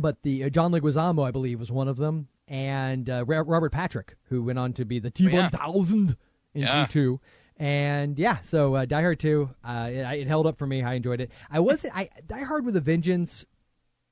[0.00, 3.70] but the uh, John Leguizamo, I believe, was one of them, and uh, Ra- Robert
[3.72, 6.16] Patrick, who went on to be the T1000
[6.54, 6.86] in Yeah.
[6.86, 7.18] T2.
[7.56, 10.82] And yeah, so uh, Die Hard 2, uh, it, it held up for me.
[10.82, 11.30] I enjoyed it.
[11.50, 13.44] I wasn't I Die Hard with a Vengeance.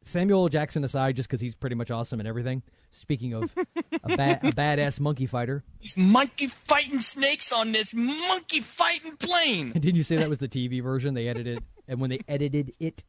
[0.03, 0.49] Samuel L.
[0.49, 2.63] Jackson aside, just because he's pretty much awesome and everything.
[2.93, 3.53] Speaking of
[4.05, 9.73] a, ba- a badass monkey fighter, These monkey fighting snakes on this monkey fighting plane.
[9.75, 11.15] And didn't you say that was the TV version?
[11.15, 13.03] They edited, and when they edited it,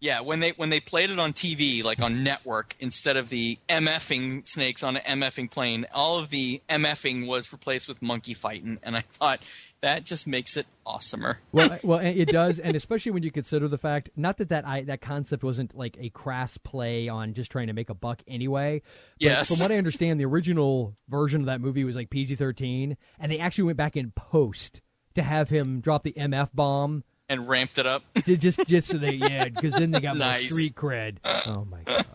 [0.00, 3.58] Yeah, when they when they played it on TV, like on network, instead of the
[3.68, 8.78] MFing snakes on an MFing plane, all of the MFing was replaced with monkey fighting,
[8.84, 9.40] and I thought
[9.80, 11.36] that just makes it awesomer.
[11.50, 14.82] Well, well, it does, and especially when you consider the fact, not that that I,
[14.82, 18.82] that concept wasn't like a crass play on just trying to make a buck anyway.
[19.20, 19.48] But Yes.
[19.48, 23.32] From what I understand, the original version of that movie was like PG thirteen, and
[23.32, 24.80] they actually went back in post
[25.16, 27.02] to have him drop the MF bomb.
[27.28, 28.02] And ramped it up.
[28.24, 31.16] just just so they yeah, because then they got more street cred.
[31.24, 32.06] Oh my god.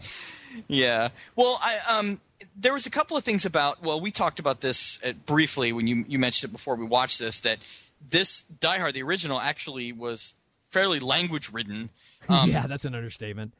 [0.67, 1.09] Yeah.
[1.35, 2.19] Well, I um
[2.55, 5.87] there was a couple of things about well, we talked about this uh, briefly when
[5.87, 7.59] you you mentioned it before we watched this that
[8.07, 10.33] this Die Hard the original actually was
[10.69, 11.89] fairly language ridden.
[12.29, 13.51] Um, yeah, that's an understatement.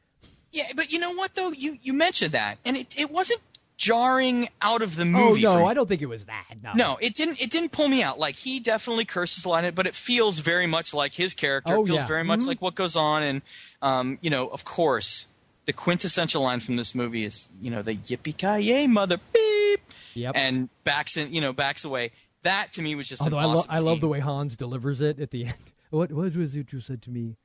[0.50, 1.50] Yeah, but you know what though?
[1.50, 3.42] You you mentioned that and it it wasn't
[3.76, 5.46] jarring out of the Oh movie.
[5.46, 5.66] Oh no.
[5.66, 6.44] I don't think it was that.
[6.62, 6.72] No.
[6.74, 7.40] No, it didn't.
[7.40, 8.18] It didn't pull me out.
[8.18, 11.76] Like he definitely curses a lot but it feels very much like his character.
[11.76, 12.06] Oh, it feels yeah.
[12.06, 12.46] very much Mhm.
[12.46, 13.42] like what goes on, and
[13.82, 15.26] um, you know, of course,
[15.66, 19.80] the quintessential line from this movie is, you know, the yippee ki yay, mother beep,
[20.14, 20.32] Yep.
[20.36, 22.12] and backs in, you know, backs away.
[22.42, 25.18] That to me was just Although I, lo- I love the way Hans delivers it
[25.18, 25.54] at the end.
[25.90, 27.36] What what was it you said to me?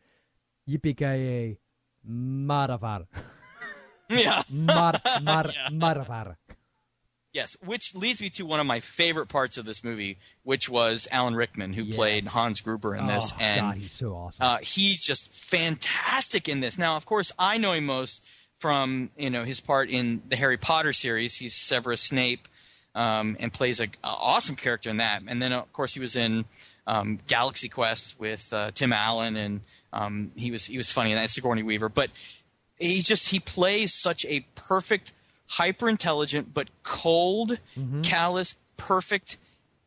[0.67, 1.57] Yippee ki
[2.09, 3.05] maravar.
[4.25, 4.43] Yeah.
[4.49, 6.35] Mar mar maravar.
[7.31, 11.07] Yes, which leads me to one of my favorite parts of this movie, which was
[11.11, 11.95] Alan Rickman, who Yes.
[11.95, 14.43] played Hans Gruber in this, oh, and God, he's so awesome.
[14.45, 16.77] uh, he's just fantastic in this.
[16.77, 18.23] Now, of course, I know him most
[18.57, 21.35] from you know his part in the Harry Potter series.
[21.35, 22.47] He's Severus Snape,
[22.95, 25.21] um, and plays a, a awesome character in that.
[25.27, 26.45] And then, of course, he was in
[26.87, 29.61] um, Galaxy Quest with uh, Tim Allen, and
[29.93, 31.29] um, he was he was funny in that.
[31.29, 32.09] Sigourney Weaver, but
[32.79, 35.13] he just he plays such a perfect,
[35.47, 37.59] hyper intelligent but cold,
[38.03, 39.37] callous, perfect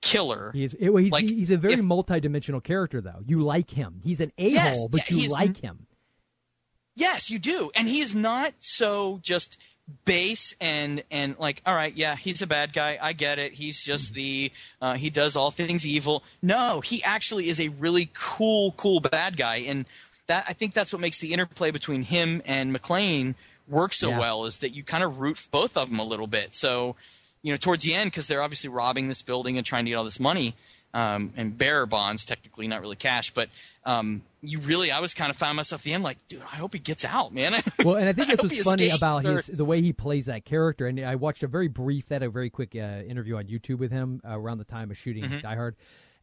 [0.01, 0.51] killer.
[0.53, 3.23] He's, it- he's, Like, he's a very if- multi-dimensional character, though.
[3.27, 4.01] You like him.
[4.05, 5.87] He's an a-hole, Yes, but yeah, you like him.
[6.95, 7.71] Yes, you do.
[7.75, 9.59] And he is not so just
[10.05, 13.83] base and and like all right yeah he's a bad guy i get it he's
[13.83, 14.51] just the
[14.81, 19.37] uh, he does all things evil no he actually is a really cool cool bad
[19.37, 19.85] guy and
[20.33, 23.35] that i think that's what makes the interplay between him and McClane
[23.69, 24.19] work so Yeah.
[24.19, 26.97] well is that you kind of root both of them a little bit so
[27.43, 29.97] you know towards the end because they're obviously robbing this building and trying to get
[29.97, 30.55] all this money
[30.95, 33.49] um, and bearer bonds technically not really cash but
[33.87, 36.57] um, you really i was kind of found myself at the end like dude i
[36.57, 39.47] hope he gets out man Well, and I think that's what's funny about or- his
[39.47, 40.87] the way he plays that character.
[40.87, 43.91] And I watched a very brief, that a very quick uh, interview on YouTube with
[43.91, 45.41] him uh, around the time of shooting Mm-hmm.
[45.41, 45.75] Die Hard,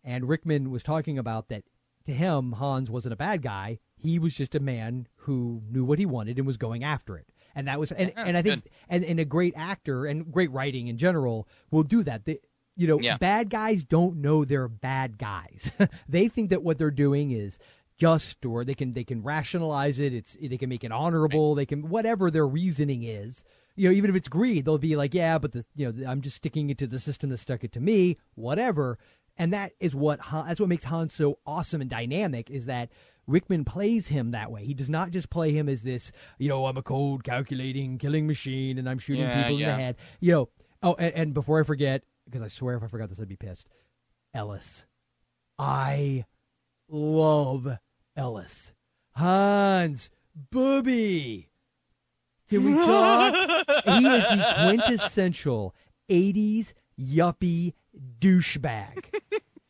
[0.06, 1.64] and Rickman was talking about that.
[2.06, 3.80] To him, Hans wasn't a bad guy.
[4.02, 7.28] He was just a man who knew what he wanted and was going after it.
[7.56, 10.52] And that was, and, Yeah, and I think, and, and a great actor and great
[10.52, 12.26] writing in general will do that.
[12.26, 12.40] They,
[12.76, 13.18] you know, Yeah.
[13.18, 15.72] bad guys don't know they're bad guys.
[16.10, 17.60] they think that what they're doing is
[17.98, 21.66] just or they can they can rationalize it it's they can make it honorable they
[21.66, 23.44] can whatever their reasoning is
[23.76, 26.22] you know even if it's greed they'll be like yeah but the you know i'm
[26.22, 28.98] just sticking it to the system that stuck it to me whatever
[29.38, 32.88] and that is what Han, that's what makes Han so awesome and dynamic is that
[33.30, 34.66] Rickman plays him that way.
[34.66, 38.28] He does not just play him as this, you know, I'm a cold, calculating, killing
[38.28, 39.96] machine, and I'm shooting Yeah, people in the head.
[40.20, 40.50] You know,
[40.82, 43.36] oh, and, and before I forget, because I swear if I forgot this, I'd be
[43.36, 43.68] pissed.
[44.34, 44.86] Ellis,
[45.58, 46.26] I
[46.88, 47.78] love
[48.16, 48.74] Ellis.
[49.12, 50.10] Hans,
[50.52, 51.50] Booby.
[52.50, 53.34] Can we talk?
[53.86, 55.76] he is the quintessential
[56.10, 57.74] 80s yuppie
[58.20, 59.06] douchebag.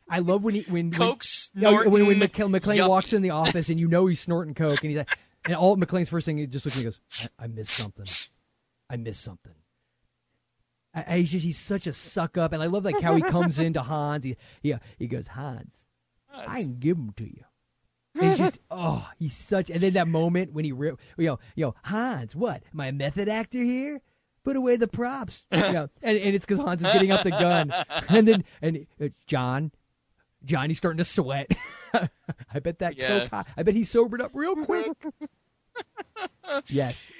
[0.09, 1.23] I love when he when Coke
[1.61, 4.81] when, no, when, when McClane walks in the office and you know he's snorting coke
[4.83, 7.29] and he's like, and all McClane's first thing he just looks at me and goes,
[7.39, 8.05] I, I missed something.
[8.89, 9.53] I missed something.
[10.93, 13.21] I, I- he's just he's such a suck up, and I love like how he
[13.21, 14.23] comes into Hans.
[14.23, 15.85] He he, he goes Hans,
[16.33, 17.43] I can give them to you.
[18.19, 19.69] And just oh, he's such.
[19.69, 22.63] And then that moment when he re- you know you know Hans, what?
[22.73, 24.01] Am I a method actor here?
[24.43, 25.45] Put away the props.
[25.51, 27.71] You know, and and it's because Hans is getting up the gun,
[28.09, 29.71] and then and uh, John,
[30.45, 31.51] Johnny's starting to sweat.
[31.93, 33.27] I bet that Yeah.
[33.27, 33.45] coke.
[33.57, 34.91] I bet he sobered up real quick.
[36.67, 37.11] yes.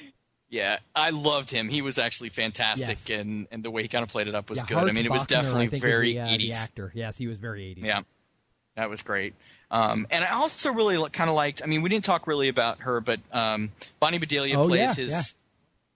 [0.49, 1.69] Yeah, I loved him.
[1.69, 3.19] He was actually fantastic, Yes.
[3.19, 4.89] and, and the way he kind of played it up was yeah, good.
[4.89, 6.55] I mean, it was Bochner, definitely very was the, uh, the 80s.
[6.55, 6.91] actor.
[6.95, 7.86] Yes, he was very 80s.
[7.86, 8.01] Yeah,
[8.75, 9.36] that was great.
[9.69, 11.62] Um, and I also really kind of liked.
[11.63, 15.03] I mean, we didn't talk really about her, but um, Bonnie Bedelia Oh, plays yeah,
[15.05, 15.36] his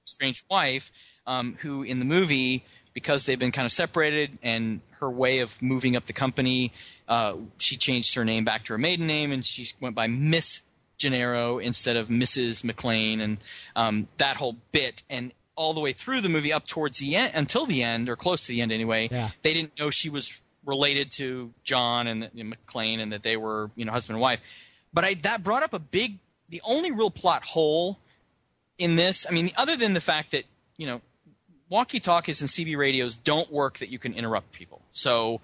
[0.06, 0.92] strange wife,
[1.26, 5.62] um, who in the movie, because they've been kind of separated, and her way of
[5.62, 6.72] moving up the company,
[7.08, 10.62] uh, she changed her name back to her maiden name, and she went by Miss
[10.98, 12.64] Gennaro instead of Mrs.
[12.64, 13.38] McClane, and
[13.76, 17.32] um, that whole bit, and all the way through the movie up towards the end,
[17.36, 19.30] until the end, or close to the end anyway, Yeah.
[19.42, 23.70] they didn't know she was related to John and, and McClane, and that they were
[23.76, 24.40] you know husband and wife.
[24.94, 28.00] But I that brought up a big, the only real plot hole
[28.78, 29.26] in this.
[29.28, 30.46] I mean, other than the fact that
[30.78, 31.02] you know
[31.74, 34.84] walkie talkies and CB radios don't work that you can interrupt people.
[34.92, 35.42] So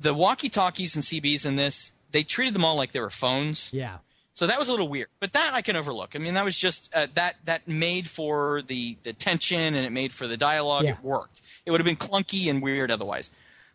[0.00, 3.70] the walkie talkies and CBs in this, they treated them all like they were phones.
[3.72, 3.98] Yeah.
[4.32, 6.16] So that was a little weird, but that I can overlook.
[6.16, 9.90] I mean, that was just uh, that that made for the the tension and it
[9.90, 10.84] made for the dialogue.
[10.84, 10.92] Yeah.
[10.92, 11.40] It worked.
[11.64, 13.30] It would have been clunky and weird otherwise.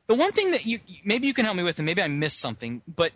[0.07, 2.39] The one thing that you maybe you can help me with, and maybe I missed
[2.39, 3.13] something, but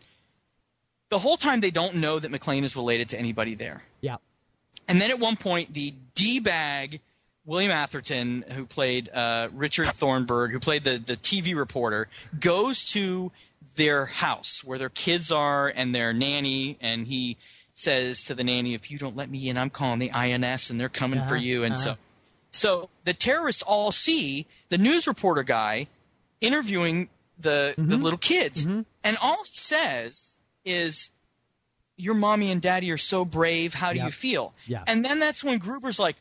[1.10, 3.84] the whole time they don't know that McClane is related to anybody there.
[4.02, 4.18] Yeah.
[4.88, 7.02] And then at one point, the D bag
[7.48, 12.08] William Atherton, who played uh, Richard Thornburg, who played the, the TV reporter,
[12.40, 13.32] goes to
[13.78, 17.38] their house where their kids are and their nanny, and he
[17.74, 20.80] says to the nanny, "If you don't let me in, I'm calling the INS, and
[20.80, 21.82] they're coming for Uh-huh, you." And uh-huh.
[21.84, 21.96] so,
[22.52, 25.88] so the terrorists all see the news reporter guy
[26.42, 27.10] interviewing
[27.40, 27.88] the Mm-hmm.
[27.90, 31.12] the little kids, and all he says is,
[31.96, 33.76] "Your mommy and daddy are so brave.
[33.76, 34.06] How do Yep.
[34.08, 34.84] you feel?" Yeah.
[34.88, 36.15] And then that's when Gruber's like,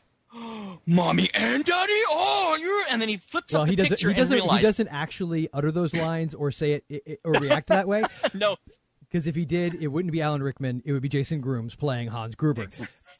[0.85, 3.89] "Mommy and daddy, oh, you're," and then he flips Well, up the he doesn't.
[3.91, 4.39] picture He doesn't.
[4.39, 7.87] and He doesn't actually utter those lines or say it, it, it- or react that
[7.87, 8.03] way.
[8.33, 8.55] no,
[9.01, 10.81] Because if he did, it wouldn't be Alan Rickman.
[10.85, 12.67] It would be Jason Grooms playing Hans Gruber.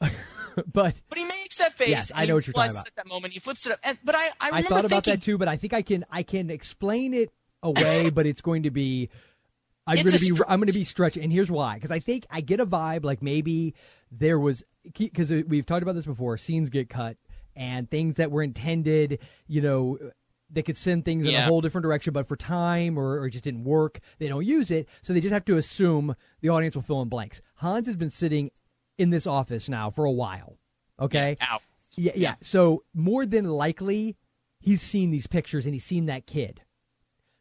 [0.72, 1.88] but but he makes that face.
[1.90, 2.86] Yes, I know what you're talking about.
[2.86, 3.80] At that moment, he flips it up.
[3.84, 6.04] And, but I, I I thought about thinking, that too, but I think I can
[6.10, 7.30] I can explain it
[7.62, 9.08] away, but it's going to be
[9.88, 11.98] I'm going to be str- I'm going to be stretching, and here's why: because I
[11.98, 13.74] think I get a vibe like maybe
[14.10, 14.64] there was
[14.96, 16.36] because we've talked about this before.
[16.38, 17.16] Scenes get cut,
[17.56, 19.98] and things that were intended, you know.
[20.50, 23.32] They could send things in a whole different direction, but for time or, or it
[23.32, 24.88] just didn't work, they don't use it.
[25.02, 27.42] So they just have to assume the audience will fill in blanks.
[27.56, 28.50] Hans has been sitting
[28.96, 30.56] in this office now for a while.
[30.98, 31.36] Okay.
[31.42, 31.60] Out.
[31.96, 32.34] Yeah, yeah.
[32.40, 34.16] So more than likely,
[34.58, 36.62] he's seen these pictures and he's seen that kid.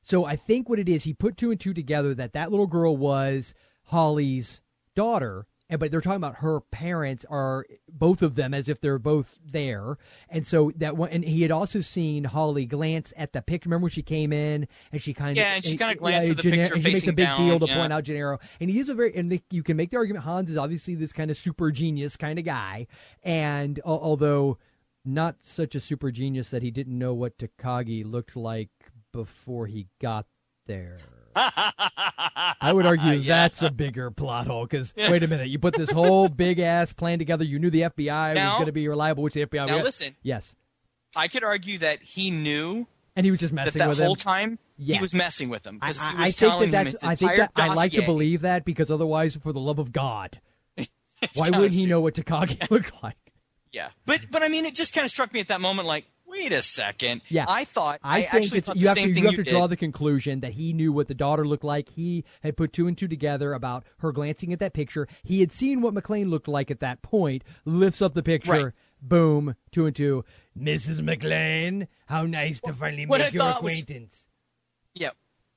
[0.07, 2.65] So I think what it is, he put two and two together that that little
[2.65, 3.53] girl was
[3.83, 4.61] Holly's
[4.95, 8.99] daughter, and but they're talking about her parents are both of them as if they're
[8.99, 9.97] both there,
[10.29, 13.67] and so that one, and he had also seen Holly glance at the picture.
[13.67, 16.37] Remember when she came in and she kind of Yeah, and she kinda glanced at
[16.37, 17.75] the picture and he makes a big deal to yeah.
[17.75, 20.23] point out Gennaro, and he is a very and the, you can make the argument
[20.23, 22.87] Hans is obviously this kind of super genius kind of guy,
[23.23, 24.57] and al- although
[25.03, 28.69] not such a super genius that he didn't know what Takagi looked like
[29.17, 30.27] before he got
[30.67, 30.99] there.
[31.35, 35.89] I would argue that's a bigger plot hole because wait a minute, you put this
[35.89, 37.43] whole big ass plan together.
[37.43, 39.67] You knew the FBI was going to be reliable, which the FBI.
[39.67, 40.15] Now listen.
[40.21, 40.55] yes,
[41.15, 44.05] I could argue that he knew and he was just messing that with him.
[44.05, 44.97] Whole time Yes.
[44.97, 47.03] he was messing with him I, I- was I think telling that that's.
[47.03, 50.39] I think that I like to believe that because otherwise, for the love of God,
[51.33, 53.17] why wouldn't he know what Takagi looked like?
[53.71, 56.05] Yeah, but but I mean, it just kind of struck me at that moment, like,
[56.27, 57.21] wait a second.
[57.29, 59.49] Yeah, I thought I, I, actually thought you have same to you have you to
[59.49, 59.71] draw did.
[59.71, 61.89] the conclusion that he knew what the daughter looked like.
[61.89, 65.07] He had put two and two together about her glancing at that picture.
[65.23, 67.43] He had seen what McClane looked like at that point.
[67.65, 68.51] Lifts up the picture.
[68.51, 68.73] Right.
[69.01, 70.25] Boom, two and two.
[70.59, 70.99] Mrs.
[71.01, 74.25] McClane, how nice to finally make your thought was- acquaintance.
[74.93, 75.11] Yeah.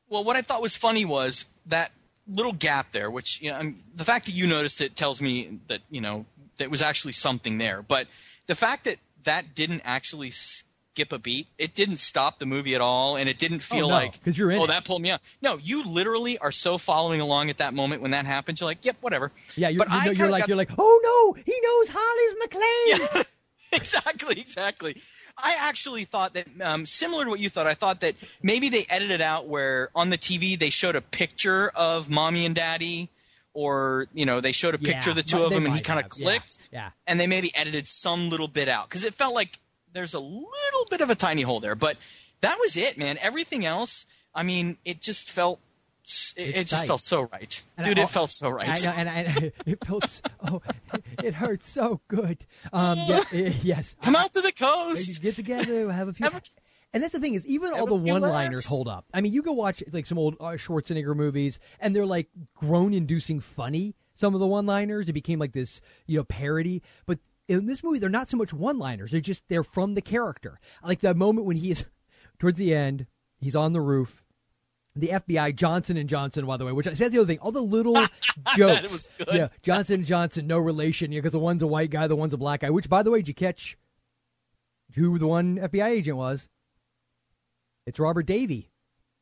[0.08, 1.92] Well, what I thought was funny was that
[2.26, 5.60] little gap there, which you know, I'm, the fact that you noticed it tells me
[5.68, 6.26] that you know
[6.58, 7.82] that was actually something there.
[7.82, 8.08] But
[8.46, 12.80] the fact that that didn't actually skip a beat, it didn't stop the movie at
[12.80, 14.68] all, and it didn't feel no, like 'cause you're in oh it.
[14.68, 15.20] that pulled me out.
[15.40, 18.60] No, you literally are so following along at that moment when that happens.
[18.60, 19.32] You're like, yep, whatever.
[19.56, 23.14] Yeah, you're, but you know, you're like you're like, oh no, he knows Holly's McClane.
[23.14, 23.22] Yeah.
[23.72, 25.00] exactly, exactly.
[25.38, 27.66] I actually thought that um, similar to what you thought.
[27.66, 31.68] I thought that maybe they edited out where on the TV they showed a picture
[31.74, 33.10] of mommy and daddy,
[33.60, 35.80] or you know they showed a Yeah, picture of the two of them, and he
[35.80, 36.90] kind of have, yeah, clicked, yeah.
[37.06, 39.58] and they maybe edited some little bit out because it felt like
[39.92, 41.74] there's a little bit of a tiny hole there.
[41.74, 41.96] But
[42.40, 43.18] that was it, man.
[43.20, 45.58] Everything else, I mean, it just felt.
[46.36, 47.98] It, it just felt so right, And dude.
[47.98, 48.68] I- it felt so right.
[48.68, 50.62] I know, and, I, it felt so, oh,
[51.22, 52.38] it hurt so good.
[52.72, 53.22] Um, yeah,
[53.62, 53.94] yes.
[54.02, 55.22] Come I- out to the coast.
[55.22, 56.24] Get together, have a few.
[56.24, 56.42] Have a-
[56.92, 59.04] and that's the thing is, even all the one-liners hold up.
[59.14, 63.40] I mean, you go watch like some old uh, Schwarzenegger movies, and they're like groan-inducing
[63.40, 63.94] funny.
[64.12, 66.82] Some of the one-liners, it became like this, you know, parody.
[67.06, 70.58] But in this movie, they're not so much one-liners; they're just they're from the character.
[70.82, 71.84] Like the moment when he is
[72.38, 73.06] towards the end,
[73.38, 74.22] he's on the roof.
[74.96, 77.52] The FBI, Johnson and Johnson, by the way, which I said the other thing, all
[77.52, 77.96] the little
[78.56, 79.08] jokes.
[79.32, 82.34] Yeah, Johnson and Johnson, no relation, yeah, because the one's a white guy, the one's
[82.34, 82.70] a black guy.
[82.70, 83.78] Which, by the way, did you catch
[84.96, 86.48] who the one FBI agent was?
[87.90, 88.70] It's Robert Davey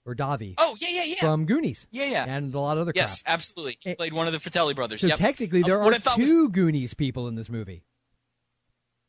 [0.05, 1.15] or Davi Oh yeah, yeah, yeah.
[1.21, 1.87] from Goonies.
[1.91, 2.25] Yeah, yeah.
[2.29, 3.33] and a lot of other Yes, crap.
[3.35, 3.79] absolutely.
[3.81, 5.01] He Eh, played one of the Fratelli brothers.
[5.01, 5.19] So yep.
[5.19, 7.83] technically, there what are thought was- two Goonies people in this movie.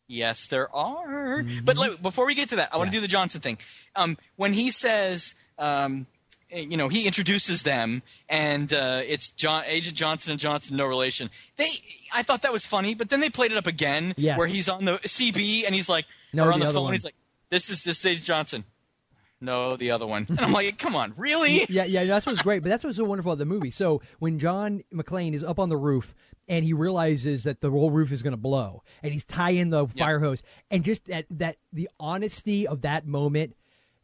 [0.08, 1.44] yes, there are.
[1.64, 2.96] But let, before we get to that, I want Mm-hmm.
[2.96, 3.58] To do the Johnson thing.
[3.96, 6.08] Um, when he says, um,
[6.52, 10.86] eh, you know, he introduces them, and uh, it's John, Agent Johnson and Johnson, no
[10.86, 11.30] relation.
[11.58, 11.68] They,
[12.14, 14.38] I thought that was funny, but then they played it up again, Yes.
[14.38, 16.94] where he's on the CB and he's like, No, or on the the, phone, one.
[16.94, 17.16] he's like,
[17.50, 18.64] "This is this is Agent Johnson."
[19.42, 20.26] No, the other one.
[20.30, 21.66] And I'm like, come on, really?
[21.70, 22.62] yeah, yeah, that's what's great.
[22.62, 23.72] But that's what's so wonderful about the movie.
[23.72, 26.14] So when John McClane is up on the roof
[26.48, 29.88] and he realizes that the whole roof is going to blow, and he's tying the
[29.88, 33.56] fire hose, and just that that the honesty of that moment.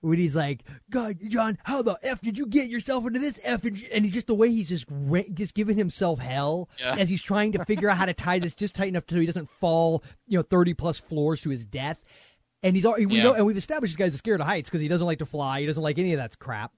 [0.02, 0.60] When he's like,
[0.92, 3.64] God, John, how the f did you get yourself into this f?
[3.64, 6.96] And and he's just the way he's just ra- just giving himself hell Yeah.
[7.00, 9.26] as he's trying to figure out how to tie this just tight enough so he
[9.26, 12.04] doesn't fall, you know, thirty plus floors to his death.
[12.64, 13.24] And he's already, we Yeah.
[13.24, 15.60] know, and we've established this guy's scared of heights because he doesn't like to fly.
[15.62, 16.72] He doesn't like any of that crap.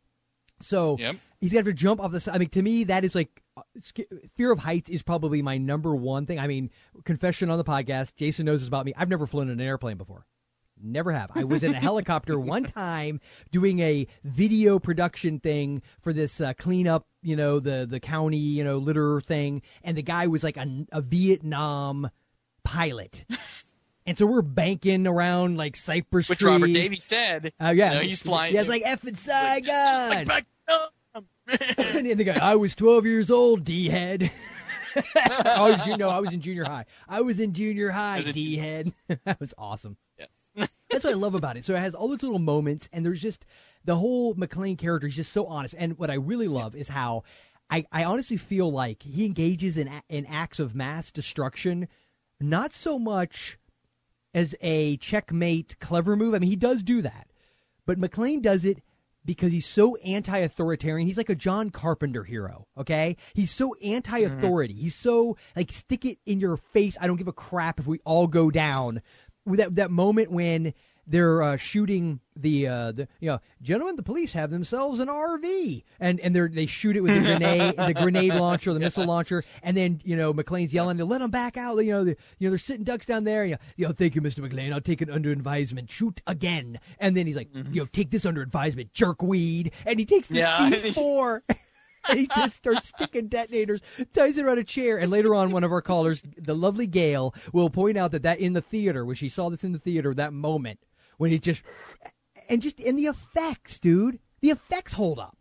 [0.59, 1.15] So Yep.
[1.39, 2.35] he's got to jump off the side.
[2.35, 3.61] I mean, to me, that is like uh,
[4.35, 6.39] fear of heights is probably my number one thing.
[6.39, 6.71] I mean,
[7.05, 8.15] confession on the podcast.
[8.15, 8.93] Jason knows this about me.
[8.97, 10.25] I've never flown in an airplane before.
[10.79, 11.31] Never have.
[11.33, 13.19] I was in a helicopter one time
[13.51, 18.63] doing a video production thing for this uh, cleanup, you know, the the county, you
[18.63, 22.09] know, litter thing, and the guy was like a, a Vietnam
[22.63, 23.25] pilot.
[24.07, 26.51] And so we're banking around like cypress Which trees.
[26.51, 27.51] Robert Davies said.
[27.59, 28.55] Oh yeah, you know, he's flying.
[28.55, 30.25] Yeah, it's like Just Saigon.
[30.25, 30.45] like
[31.77, 34.31] and the guy, I was 12 years old, D head.
[34.95, 36.85] I was, you know, I was in junior high.
[37.07, 38.93] I was in junior high, D head.
[39.25, 39.97] that was awesome.
[40.17, 40.69] Yes.
[40.89, 41.65] That's what I love about it.
[41.65, 43.45] So it has all those little moments, and there's just
[43.85, 45.75] the whole McClane character is just so honest.
[45.77, 47.23] And what I really love is how
[47.69, 51.87] I, I honestly feel like he engages in in acts of mass destruction,
[52.41, 53.57] not so much
[54.33, 56.33] as a checkmate clever move.
[56.33, 57.27] I mean, he does do that,
[57.85, 58.81] but McClane does it
[59.25, 61.07] because he's so anti-authoritarian.
[61.07, 62.65] He's like a John Carpenter hero.
[62.77, 64.73] Okay, he's so anti-authority.
[64.73, 64.83] Mm-hmm.
[64.83, 66.97] He's so like stick it in your face.
[66.99, 69.01] I don't give a crap if we all go down.
[69.45, 70.73] With that that moment when
[71.07, 75.83] they're uh, shooting the uh, the you know gentlemen the police have themselves an RV
[75.99, 79.43] and and they shoot it with the grenade the grenade launcher the missile launcher.
[79.63, 82.47] And then you know McClane's yelling to let them back out you know the, you
[82.47, 84.47] know they're sitting ducks down there you know, you know thank you Mr.
[84.47, 84.73] McClane.
[84.73, 85.89] I'll take it under advisement.
[85.89, 86.79] Shoot again.
[86.99, 89.73] And then he's like you know take this under advisement jerkweed.
[89.85, 90.69] And he takes the Yeah.
[90.69, 91.41] C4
[92.09, 93.81] and he just starts sticking detonators,
[94.13, 97.33] ties it around a chair, and later on, one of our callers, the lovely Gail,
[97.53, 100.13] will point out that that in the theater, when she saw this in the theater,
[100.13, 100.79] that moment
[101.17, 101.63] when he just
[102.49, 105.37] and just in the effects, dude, the effects hold up.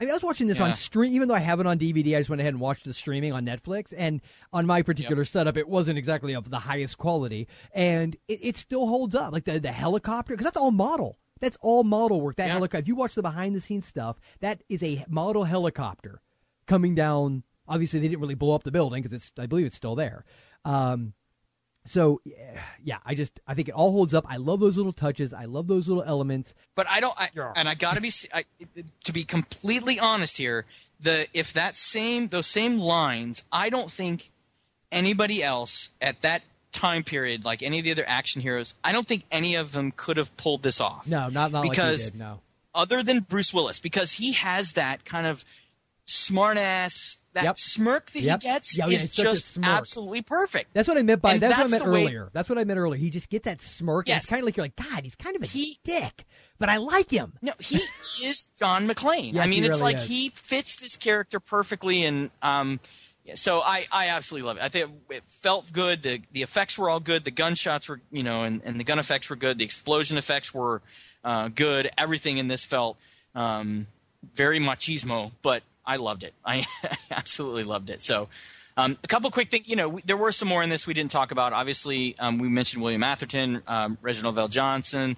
[0.00, 0.64] I mean, I was watching this Yeah.
[0.66, 2.16] on stream, even though I have it on DVD.
[2.16, 4.20] I just went ahead and watched the streaming on Netflix, and
[4.52, 8.86] on my particular setup, it wasn't exactly of the highest quality, and it, it still
[8.88, 9.32] holds up.
[9.32, 11.18] Like the the helicopter, because that's all model.
[11.40, 12.36] That's all model work.
[12.36, 12.54] That Yeah.
[12.54, 12.78] helicopter.
[12.78, 16.20] If you watch the behind the scenes stuff, that is a model helicopter
[16.66, 17.44] coming down.
[17.68, 19.32] Obviously, they didn't really blow up the building because it's.
[19.38, 20.24] I believe it's still there.
[20.64, 21.12] Um,
[21.84, 22.36] so yeah,
[22.82, 24.24] yeah, I just I think it all holds up.
[24.28, 25.34] I love those little touches.
[25.34, 26.54] I love those little elements.
[26.74, 27.14] But I don't.
[27.18, 28.44] I, And I got to be I,
[29.04, 30.64] to be completely honest here.
[31.00, 34.30] The if that same those same lines, I don't think
[34.90, 39.06] anybody else at that time period, like any of the other action heroes, I don't
[39.06, 41.06] think any of them could have pulled this off.
[41.06, 42.18] No, not not Because- like did.
[42.18, 42.40] No.
[42.74, 45.44] other than Bruce Willis, because he has that kind of
[46.06, 47.58] smart ass that Yep.
[47.58, 48.42] smirk that Yep.
[48.42, 50.72] he gets Yeah, yeah, is it's such a just absolutely perfect.
[50.72, 52.30] That's what I meant by And that's, what I meant the way- earlier.
[52.32, 52.98] That's what I meant earlier.
[52.98, 54.08] He just gets that smirk.
[54.08, 54.22] Yes.
[54.22, 56.24] It's kind of like you're like, God, he's kind of a He- dick,
[56.58, 57.34] but I like him.
[57.42, 57.76] No, he
[58.24, 59.34] is John McClane.
[59.34, 60.06] Yes, I mean, it's really like is.
[60.08, 62.80] he fits this character perfectly, and um,
[63.24, 64.62] yeah, so I, I absolutely love it.
[64.62, 66.02] I think it felt good.
[66.02, 67.24] The the effects were all good.
[67.24, 69.58] The gunshots were, you know, and, and the gun effects were good.
[69.58, 70.82] The explosion effects were
[71.24, 71.90] uh, good.
[71.98, 72.96] Everything in this felt
[73.34, 73.86] um,
[74.34, 76.34] very machismo, but I loved it.
[76.44, 76.64] I
[77.10, 78.00] absolutely loved it.
[78.02, 78.28] So.
[78.76, 79.68] Um, a couple quick things.
[79.68, 81.52] You know, we, there were some more in this we didn't talk about.
[81.52, 85.16] Obviously, um, we mentioned William Atherton, um, Reginald VelJohnson,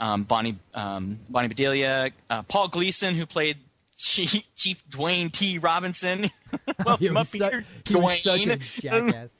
[0.00, 3.58] um, Bonnie um, Bonnie Bedelia, uh, Paul Gleason, who played
[3.96, 5.58] Chief, Chief Dwayne T.
[5.58, 6.28] Robinson.
[6.84, 8.80] Welcome He up was, su- here, he was such a Dwayne.
[8.82, 9.32] jackass.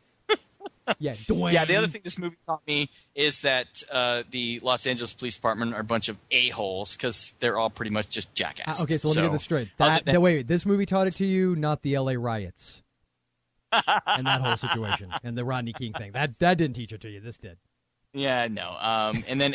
[0.99, 1.53] Yeah, Dwayne.
[1.59, 5.37] Yeah, the other thing this movie taught me is that uh, the Los Angeles Police
[5.37, 8.83] Department are a bunch of a holes because they're all pretty much just Uh, jackasses.
[8.85, 9.69] okay, so let me get this straight.
[9.79, 12.17] That, than- that wait, this movie taught it to you, not the L.A.
[12.17, 12.83] riots
[13.73, 16.13] and that whole situation and the Rodney King thing.
[16.13, 17.21] That that didn't teach it to you.
[17.21, 17.59] This did.
[18.19, 18.77] Yeah, no.
[18.79, 19.55] Um, and then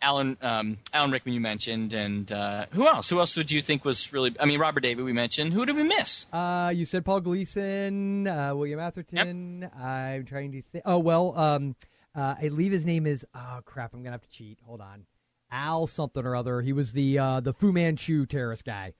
[0.00, 3.08] Alan um, Alan Rickman you mentioned, and uh, who else?
[3.08, 4.34] Who else would you think was really?
[4.40, 5.52] I mean, Robert David we mentioned.
[5.52, 6.26] Who did we miss?
[6.32, 9.70] Uh, you said Paul Gleason, uh, William Atherton.
[9.76, 10.84] I'm trying to think.
[10.86, 11.76] Oh well, um,
[12.14, 13.24] uh, I believe his name is.
[13.34, 13.94] Oh crap!
[13.94, 14.58] I'm gonna have to cheat.
[14.66, 15.06] Hold on,
[15.50, 16.60] Al something or other.
[16.60, 18.94] He was the uh, the Fu Manchu terrorist guy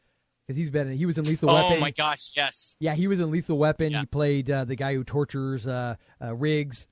[0.47, 1.77] because he's been he was in Lethal oh Weapon.
[1.79, 2.77] Oh my gosh, yes.
[2.79, 3.93] Yeah, he was in Lethal Weapon.
[3.93, 4.01] Yeah.
[4.01, 6.87] He played uh, the guy who tortures uh, uh, Riggs.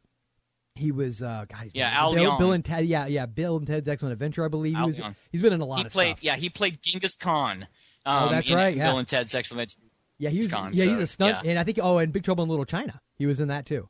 [0.81, 1.45] He was uh.
[1.63, 2.39] He's Yeah, Al Bill.
[2.39, 2.87] Bill and Ted.
[2.87, 3.27] Yeah, yeah.
[3.27, 4.45] Bill and Ted's Excellent Adventure.
[4.45, 5.01] I believe he was.
[5.31, 6.17] He's been in a lot He of played.
[6.17, 6.25] stuff.
[6.25, 7.67] Yeah, he played Genghis Khan.
[8.07, 8.89] Oh, Um, that's in right, yeah.
[8.89, 9.87] Bill and Ted's Excellent Adventure.
[10.19, 10.49] Yeah, he was.
[10.49, 11.51] Con, yeah, he's a stunt, yeah.
[11.51, 11.79] and I think.
[11.83, 13.01] Oh, and Big Trouble in Little China.
[13.17, 13.89] He was in that too.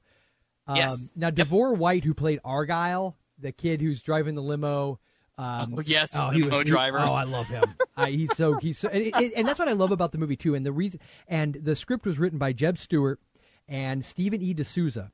[0.67, 1.11] Um, Yes.
[1.17, 5.01] Now De'voreaux White, who played Argyle, the kid who's driving the limo.
[5.39, 6.99] Um, Oh, yes, he limo was, he- driver.
[7.01, 7.65] oh, I love him.
[7.97, 10.37] I, he's so he's so, and, it- and that's what I love about the movie
[10.37, 10.55] too.
[10.55, 13.19] And the reason, and the script was written by Jeb Stuart
[13.67, 14.53] and Stephen E.
[14.55, 15.11] D'Souza.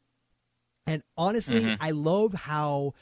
[0.87, 1.82] And honestly, Mm-hmm.
[1.82, 2.95] I love how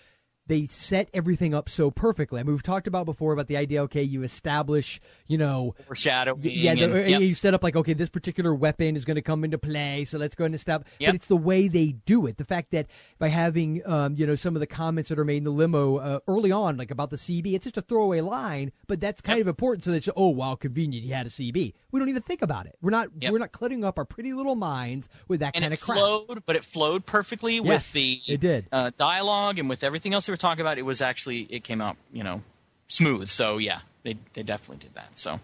[0.46, 2.40] they set everything up so perfectly.
[2.40, 3.82] I mean, we've talked about before about the idea.
[3.84, 6.40] Okay, you establish, you know, Foreshadowing.
[6.42, 7.20] yeah, the, and, yep.
[7.22, 10.18] you set up like okay, this particular weapon is going to come into play, so
[10.18, 10.84] let's go ahead and stop.
[10.98, 11.08] Yep.
[11.08, 12.36] But it's the way they do it.
[12.36, 12.86] The fact that
[13.18, 15.96] by having, um, you know, some of the comments that are made in the limo
[15.96, 19.40] uh, early on, like about the CB, it's just a throwaway line, but that's kind
[19.40, 19.84] of important.
[19.84, 21.72] So that oh wow, convenient, he had a CB.
[21.90, 22.76] We don't even think about it.
[22.82, 23.32] We're not Yep.
[23.32, 25.98] we're not cluttering up our pretty little minds with that and kind it of crap.
[25.98, 28.66] flowed, but it flowed perfectly Yes, with the it did.
[28.72, 30.78] Uh, dialogue and with everything else were talking about.
[30.78, 32.42] It was actually it came out you know
[32.88, 33.28] smooth.
[33.28, 35.18] So yeah, they they definitely did that.
[35.18, 35.40] So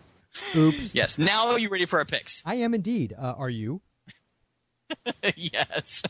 [0.54, 0.94] Oops.
[0.94, 2.42] yes, now are you ready for our picks?
[2.44, 3.14] I am indeed.
[3.16, 3.80] Uh, are you?
[5.36, 6.02] yes,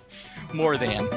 [0.52, 1.08] more than.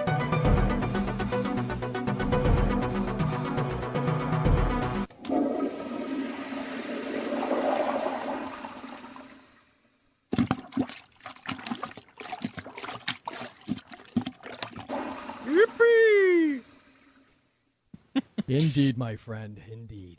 [18.58, 19.62] Indeed, my friend.
[19.72, 20.18] Indeed.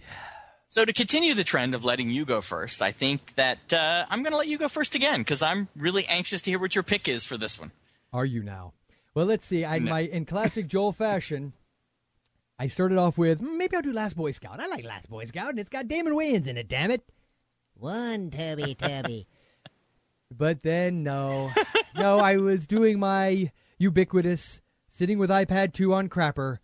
[0.70, 4.22] So to continue the trend of letting you go first, I think that uh, I'm
[4.22, 6.84] going to let you go first again because I'm really anxious to hear what your
[6.84, 7.72] pick is for this one.
[8.12, 8.72] Are you now?
[9.14, 9.64] Well, let's see.
[9.64, 9.90] I No.
[9.90, 11.52] my in classic Joel fashion,
[12.58, 14.60] I started off with "Mm, maybe I'll do Last Boy Scout.
[14.60, 16.68] I like Last Boy Scout, and it's got Damon Wayans in it.
[16.68, 17.02] Damn it!
[17.74, 19.26] One Toby Toby.
[20.30, 21.50] But then no,
[21.96, 24.60] no, I was doing my ubiquitous
[24.90, 26.58] sitting with iPad two on crapper,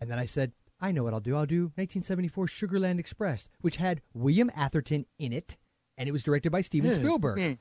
[0.00, 1.36] and then I said, I know what I'll do.
[1.36, 5.56] I'll do 1974 Sugarland Express, which had William Atherton in it,
[5.96, 6.90] and it was directed by Steven.
[6.92, 6.98] Hmm.
[6.98, 7.38] Spielberg.
[7.38, 7.52] Hmm.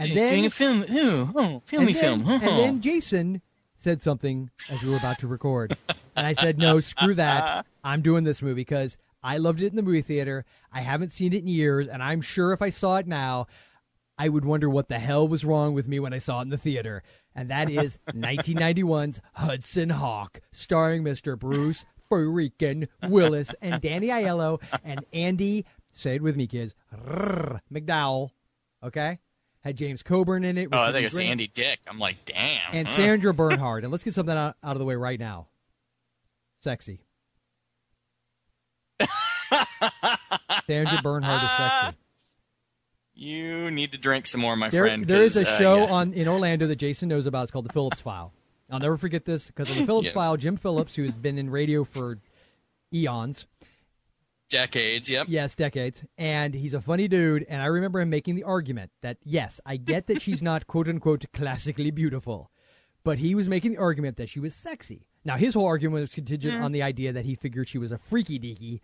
[0.00, 2.28] And then doing a film, oh, oh, filmy and then, film.
[2.30, 2.56] And Oh.
[2.56, 3.42] then Jason
[3.74, 5.76] said something as we were about to record.
[6.14, 7.66] and I said, no, screw that.
[7.82, 10.44] I'm doing this movie because I loved it in the movie theater.
[10.72, 13.48] I haven't seen it in years, and I'm sure if I saw it now,
[14.16, 16.48] I would wonder what the hell was wrong with me when I saw it in
[16.50, 17.02] the theater.
[17.38, 21.38] And that is 1991's Hudson Hawk, starring Mr.
[21.38, 28.30] Bruce freaking Willis and Danny Aiello and Andie, say it with me, kids, Rrr, MacDowell.
[28.82, 29.20] Okay?
[29.60, 30.70] Had James Coburn in it.
[30.72, 31.78] Oh, I think it's Andy Dick.
[31.86, 32.58] I'm like, damn.
[32.72, 32.88] and.
[32.88, 33.84] Sandra Bernhard.
[33.84, 35.46] And let's get something out, out of the way right now.
[36.60, 36.98] Sexy.
[40.66, 41.98] Sandra Bernhard is sexy.
[43.20, 45.04] You need to drink some more, my There, friend.
[45.04, 45.92] There is a uh, show yeah.
[45.92, 47.42] on in Orlando that Jason knows about.
[47.42, 48.32] It's called The Phillips File.
[48.70, 50.14] I'll never forget this because on The Phillips Yeah.
[50.14, 52.18] File, Jim Phillips, who has been in radio for
[52.94, 53.46] eons,
[54.48, 55.10] decades.
[55.10, 55.26] Yep.
[55.30, 56.04] Yes, decades.
[56.16, 57.44] And he's a funny dude.
[57.48, 60.88] And I remember him making the argument that, yes, I get that she's not quote
[60.88, 62.52] unquote classically beautiful,
[63.02, 65.08] but he was making the argument that she was sexy.
[65.24, 66.64] Now, his whole argument was contingent Yeah.
[66.64, 68.78] on the idea that he figured she was a freaky deaky.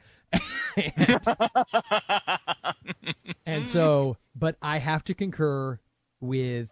[3.47, 5.81] and so, but I have to concur
[6.21, 6.71] with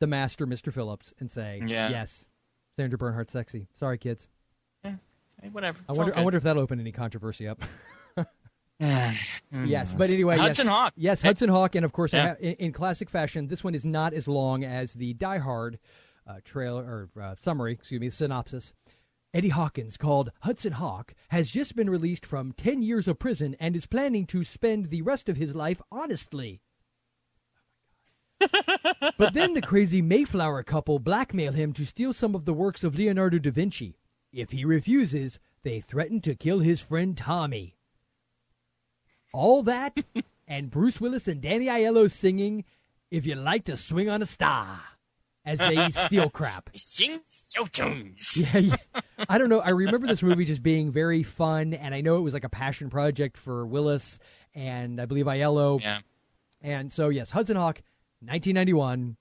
[0.00, 0.72] the master, Mr.
[0.72, 1.90] Phillips, and say, Yeah.
[1.90, 2.24] yes,
[2.78, 3.68] Sandra Bernhard's sexy.
[3.74, 4.28] Sorry, kids.
[4.82, 4.94] Hey,
[5.52, 5.78] whatever.
[5.86, 6.16] I wonder.
[6.16, 7.60] I wonder if that'll open any controversy up.
[8.80, 9.18] yes,
[9.52, 9.98] Mm.
[9.98, 10.92] but anyway, Hudson yes, Hawk.
[10.96, 12.28] Yes, Hudson Hawk, and of course, Yeah.
[12.28, 15.78] ha- in, in classic fashion, this one is not as long as the Die Hard
[16.26, 16.82] uh, trailer
[17.14, 17.72] or uh, summary.
[17.74, 18.72] Excuse me, synopsis.
[19.34, 23.76] Eddie Hawkins, called Hudson Hawk, has just been released from 10 years of prison and
[23.76, 26.62] is planning to spend the rest of his life honestly.
[29.18, 32.96] But then the crazy Mayflower couple blackmail him to steal some of the works of
[32.96, 33.98] Leonardo da Vinci.
[34.32, 37.76] If he refuses, they threaten to kill his friend Tommy.
[39.32, 39.96] All that,
[40.48, 42.64] and Bruce Willis and Danny Aiello singing
[43.10, 44.80] "If You Like to Swing on a Star"
[45.44, 46.70] as they steal crap.
[46.74, 48.36] Sing so tunes.
[48.36, 49.00] Yeah, yeah.
[49.28, 49.60] I don't know.
[49.60, 52.50] I remember this movie just being very fun, and I know it was like a
[52.50, 54.18] passion project for Willis
[54.56, 55.80] and I believe Aiello.
[55.80, 56.00] Yeah.
[56.62, 57.82] And so, yes, Hudson Hawk,
[58.20, 59.16] 1991.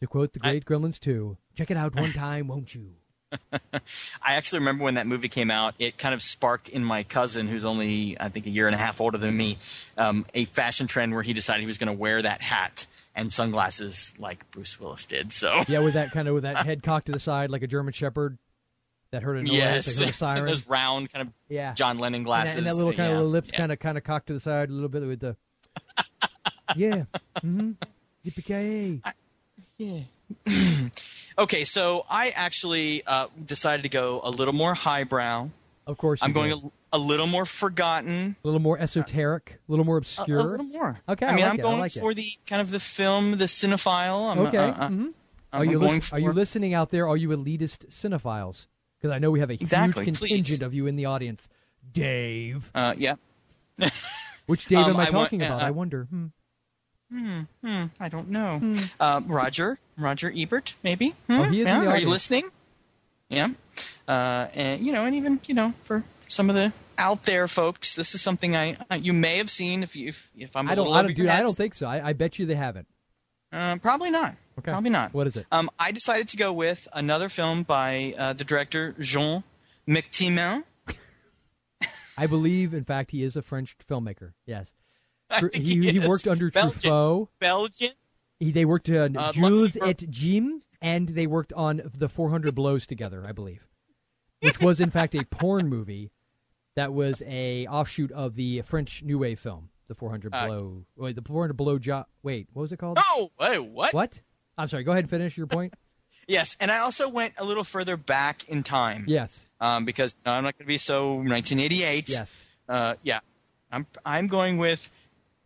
[0.00, 2.88] To quote the great Gremlins 2, check it out one time, won't you?
[3.52, 5.74] I actually remember when that movie came out.
[5.78, 8.78] It kind of sparked in my cousin, who's only I think a year and a
[8.78, 9.58] half older than me,
[9.96, 13.32] um, a fashion trend where he decided he was going to wear that hat and
[13.32, 15.32] sunglasses like Bruce Willis did.
[15.32, 17.68] So Yeah, with that kind of with that head cocked to the side like a
[17.68, 18.38] German Shepherd
[19.12, 20.44] that heard a noise, yes, like a siren.
[20.46, 21.74] those round kind of Yeah.
[21.74, 23.58] John Lennon And glasses that, and that little kind yeah, of lips yeah.
[23.58, 25.36] kind of kind of cocked to the side a little bit with the
[26.76, 27.04] yeah
[27.42, 27.72] mm-hmm
[28.24, 29.02] yippee
[29.78, 30.00] Yeah.
[31.38, 35.50] okay, so I actually uh, decided to go a little more highbrow.
[35.86, 36.58] Of course, I'm going a,
[36.92, 38.36] a little more forgotten.
[38.42, 40.38] a little more esoteric, a little more obscure.
[40.38, 41.00] a little more.
[41.08, 42.00] Okay, I I mean, like am it, going like it.
[42.00, 44.30] for the kind of the film, the cinephile.
[44.32, 44.56] I'm, okay.
[44.58, 45.12] uh, uh, mhm.
[45.52, 47.08] I'm Are you going lis- for, are you listening out there?
[47.08, 48.66] Are you elitist cinephiles?
[48.98, 50.28] Because I know we have a Exactly, huge please.
[50.28, 51.48] contingent of you in the audience.
[51.92, 53.16] Dave, Uh, yeah.
[54.46, 55.62] which Dave Um, am I I talking uh, about?
[55.62, 56.04] uh, I wonder.
[56.04, 56.26] Hmm.
[57.12, 58.74] Hmm, hmm, I don't know.
[58.98, 61.14] Uh, Roger, Roger Ebert, maybe.
[61.26, 61.40] Hmm?
[61.40, 61.86] Oh, he is yeah?
[61.86, 62.48] Are you listening?
[63.28, 63.50] Yeah.
[64.08, 67.94] Uh, and you know, and even you know, for some of the out there folks,
[67.94, 70.68] this is something I uh, you may have seen if you if, if I'm.
[70.68, 70.86] a I don't.
[70.86, 71.14] little I don't.
[71.14, 71.86] Dude, I don't think so.
[71.86, 72.86] I, I bet you they haven't.
[73.52, 74.34] Uh, probably not.
[74.58, 74.70] Okay.
[74.70, 75.12] Probably not.
[75.12, 75.46] What is it?
[75.52, 79.44] Um, I decided to go with another film by uh, the director Jean
[79.86, 80.64] McTimin.
[82.18, 84.32] I believe, in fact, he is a French filmmaker.
[84.46, 84.72] Yes.
[85.54, 86.78] He, he he worked under Belgian.
[86.90, 87.28] Truffaut.
[87.38, 87.92] Belgian.
[88.40, 89.88] He, they worked on Uh, Jules Luxembourg.
[90.02, 93.66] et Jim, and they worked on the 400 Blows together, I believe,
[94.40, 96.10] which was in fact a porn movie
[96.74, 100.84] that was a offshoot of the French New Wave film, the 400 Uh, Blow.
[100.96, 102.06] Wait, the 400 Blow job.
[102.22, 102.98] Wait, what was it called?
[103.00, 103.94] Oh, wait, what?
[103.94, 104.20] What?
[104.58, 104.82] I'm sorry.
[104.84, 105.74] Go ahead and finish your point.
[106.28, 109.06] Yes, and I also went a little further back in time.
[109.08, 109.48] Yes.
[109.60, 112.08] Um, because no, I'm not going to be so 1988.
[112.08, 112.44] Yes.
[112.68, 113.18] Uh, yeah,
[113.72, 114.88] I'm I'm going with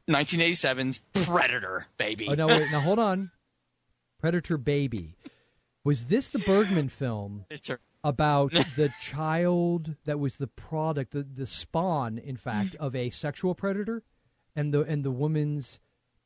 [0.09, 2.29] 1987's Predator, baby.
[2.29, 2.47] Oh no!
[2.47, 2.71] Wait.
[2.71, 3.31] Now hold on.
[4.21, 5.15] Predator Baby.
[5.85, 7.45] Was this the Bergman film
[8.03, 13.55] about the child that was the product, the, the spawn, in fact, of a sexual
[13.55, 14.03] predator,
[14.55, 15.81] and the and the woman's.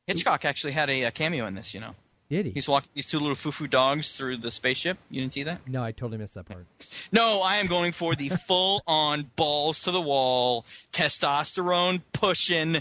[0.07, 1.75] Hitchcock actually had a, a cameo in this.
[1.75, 1.95] You know,
[2.29, 2.53] Did he?
[2.53, 4.99] he's walking these two little foo-foo dogs through the spaceship.
[5.11, 5.67] You didn't see that?
[5.69, 6.67] No, I totally missed that part.
[7.13, 12.81] No, I am going for the full-on balls to the wall, testosterone pushing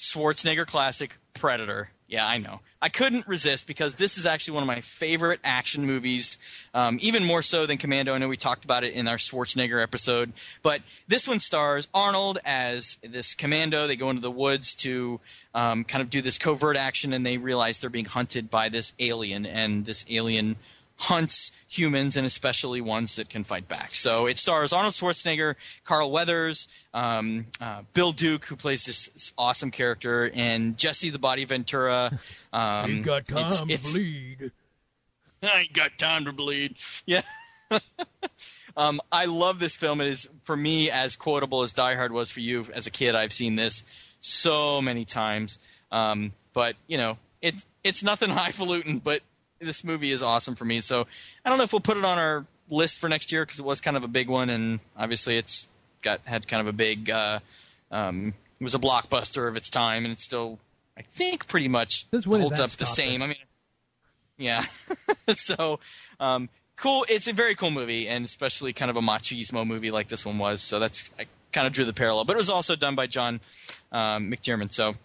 [0.00, 1.90] Schwarzenegger classic Predator.
[2.08, 2.60] Yeah, I know.
[2.82, 6.38] I couldn't resist because this is actually one of my favorite action movies,
[6.72, 8.14] um, even more so than Commando.
[8.14, 10.32] I know we talked about it in our Schwarzenegger episode,
[10.62, 13.86] but this one stars Arnold as this commando.
[13.86, 15.20] They go into the woods to
[15.54, 18.94] um, kind of do this covert action, and they realize they're being hunted by this
[18.98, 20.56] alien, and this alien
[21.04, 23.94] hunts humans and especially ones that can fight back.
[23.94, 29.70] So it stars Arnold Schwarzenegger, Carl Weathers, um, uh, Bill Duke, who plays this, awesome
[29.70, 32.18] character, and Jesse the Body Ventura.
[32.52, 34.50] Um, Ain't got time it's- to it's- bleed.
[35.42, 36.74] I ain't got time to bleed.
[37.06, 37.22] Yeah.
[38.76, 40.00] um, I love this film.
[40.00, 43.14] It is for me as quotable as Die Hard was for you as a kid.
[43.14, 43.84] I've seen this
[44.20, 45.60] so many times.
[45.92, 49.20] Um, but you know, it's it's nothing highfalutin, but
[49.60, 50.80] this movie is awesome for me.
[50.80, 51.06] So
[51.44, 53.64] I don't know if we'll put it on our list for next year because it
[53.64, 55.68] was kind of a big one, and obviously it's
[56.02, 57.10] got had kind of a big.
[57.10, 57.40] Uh,
[57.90, 60.58] um, it was a blockbuster of its time, and it's still,
[60.96, 63.22] I think, pretty much holds up the same.
[63.22, 63.24] us?
[63.24, 63.36] I mean,
[64.38, 64.64] yeah.
[65.34, 65.80] so,
[66.18, 67.06] um, cool.
[67.08, 70.38] It's a very cool movie, and especially kind of a machismo movie like this one
[70.38, 70.60] was.
[70.62, 72.24] So that's I kind of drew the parallel.
[72.24, 73.40] But it was also done by John
[73.92, 74.72] um, McDermott.
[74.72, 74.96] So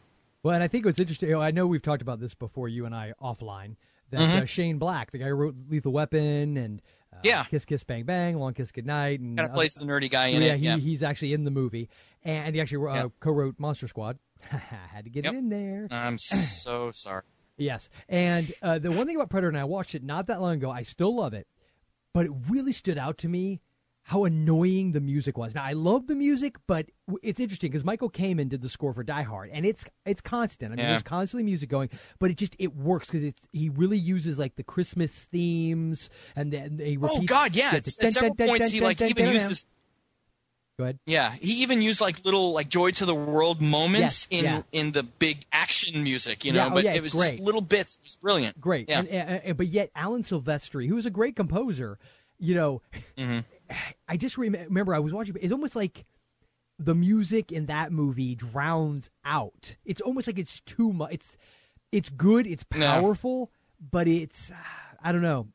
[0.44, 2.94] Well, and I think what's interesting, I know we've talked about this before, you and
[2.94, 3.76] I offline,
[4.16, 4.42] that Mhm.
[4.44, 6.82] uh, Shane Black, the guy who wrote Lethal Weapon and
[7.14, 7.44] uh, Yeah.
[7.46, 10.42] Kiss Kiss Bang Bang, Long Kiss Goodnight, and kind of plays the nerdy guy in
[10.42, 10.58] yeah, it.
[10.60, 10.78] he, yeah.
[10.78, 11.90] he's actually in the movie,
[12.24, 13.12] and he actually uh, Yep.
[13.20, 14.18] co-wrote Monster Squad.
[14.50, 15.34] Had to get Yep.
[15.34, 15.88] it in there.
[15.92, 17.24] I'm so sorry.
[17.58, 20.56] Yes, and uh, the one thing about Predator, and I watched it not that long
[20.56, 21.48] ago, I still love it,
[22.14, 23.62] but it really stood out to me
[24.08, 25.56] how annoying the music was.
[25.56, 26.86] Now I love the music, but
[27.24, 30.72] it's interesting because Michael Kamen did the score for Die Hard, and it's it's constant.
[30.72, 30.92] I mean, Yeah.
[30.92, 31.90] there's constantly music going,
[32.20, 36.54] but it just it works because it's he really uses like the Christmas themes, and
[36.54, 37.26] then he Oh repeats.
[37.32, 37.76] God, yeah.
[37.76, 39.66] It's, at several points he like even uses.
[40.78, 41.00] Go ahead.
[41.06, 44.62] Yeah, he even used like little like joy to the world moments Yes, in yeah.
[44.72, 46.72] in the big action music, you Yeah, know.
[46.72, 47.32] oh, but yeah, it was great.
[47.38, 47.96] just little bits.
[47.96, 48.60] It was brilliant.
[48.62, 49.00] Great, Yeah.
[49.00, 51.98] and, and, and- but yet Alan Silvestri, who is a great composer,
[52.38, 52.82] you know,
[53.18, 53.40] Mm-hmm.
[54.08, 55.36] I just remember I was watching.
[55.42, 56.06] It's almost like
[56.78, 59.78] the music in that movie drowns out.
[59.86, 61.14] It's almost like it's too much.
[61.14, 61.38] It's
[61.92, 62.46] it's good.
[62.48, 62.86] It's No.
[62.86, 63.52] powerful,
[63.92, 64.52] but it's
[65.02, 65.48] I don't know.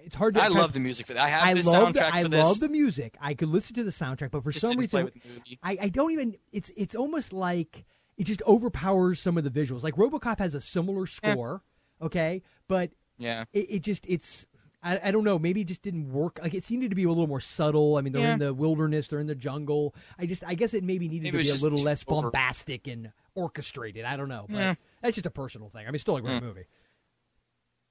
[0.00, 0.42] It's hard to.
[0.42, 1.22] I love of- the music for that.
[1.22, 2.40] I have I the love soundtrack the, I for this.
[2.40, 3.16] I love the music.
[3.20, 5.58] I could listen to the soundtrack, but for Just some reason, with the movie.
[5.62, 6.36] I, I don't even.
[6.52, 7.84] It's it's almost like
[8.18, 9.82] it just overpowers some of the visuals.
[9.82, 11.62] Like RoboCop has a similar score,
[12.02, 13.44] okay, but Yeah.
[13.54, 14.46] it, it just it's
[14.86, 17.08] I, I don't know maybe it just didn't work like it seemed to be a
[17.08, 20.44] little more subtle i mean they're in the wilderness they're in the jungle i just
[20.44, 24.04] i guess it maybe needed Maybe to be a little less over- bombastic and orchestrated
[24.04, 24.74] i don't know but Yeah.
[25.02, 26.46] that's just a personal thing i mean still a great Mm.
[26.46, 26.66] movie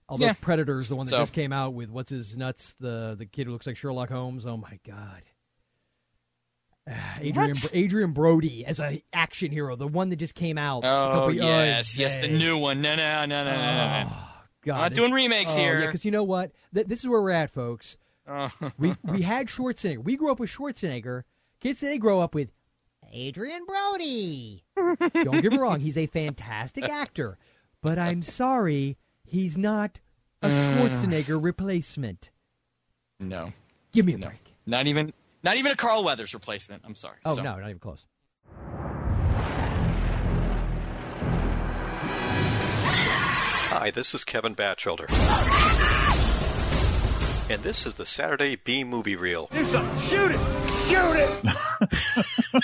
[0.07, 0.33] although Yeah.
[0.39, 3.47] predators the one that So- just came out with what's his nuts the the kid
[3.47, 5.23] who looks like sherlock holmes oh my god
[7.21, 7.73] Adrien What?
[7.73, 10.83] Adrien Brody as a action hero, the one that just came out.
[10.83, 12.81] a Oh couple- yes, yes, the new one.
[12.81, 14.15] No, no, no, no, no, no, no.
[14.63, 15.81] God, Not uh, doing remakes oh, here.
[15.81, 16.51] because you know what?
[16.73, 17.97] Th- this is where we're at, folks.
[18.27, 18.49] Oh.
[18.77, 20.03] We we had Schwarzenegger.
[20.03, 21.23] We grew up with Schwarzenegger.
[21.59, 22.49] Kids today grow up with
[23.13, 24.63] Adrien Brody.
[24.75, 27.37] Don't get me wrong, he's a fantastic actor,
[27.81, 29.99] but I'm sorry, he's not
[30.41, 30.49] a uh.
[30.51, 32.31] Schwarzenegger replacement.
[33.19, 33.51] no,
[33.91, 34.39] Give me a no, break.
[34.65, 36.83] not even, not even a Carl Weathers replacement.
[36.85, 37.17] I'm sorry.
[37.25, 38.05] Oh So- no, not even close.
[43.83, 45.07] Hi, this is Kevin Batchelder.
[47.49, 49.49] And this is the Saturday B Movie Reel.
[49.51, 49.99] Do something.
[49.99, 50.39] Shoot it.
[50.87, 52.63] Shoot it.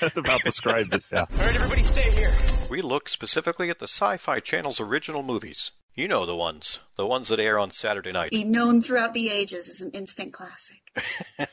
[0.00, 1.26] That about describes it, yeah.
[1.30, 2.34] All right, everybody stay here.
[2.70, 5.70] We look specifically at the Sci Fi Channel's original movies.
[5.96, 8.32] You know the ones, the ones that air on Saturday night.
[8.32, 10.82] Be known throughout the ages as an instant classic.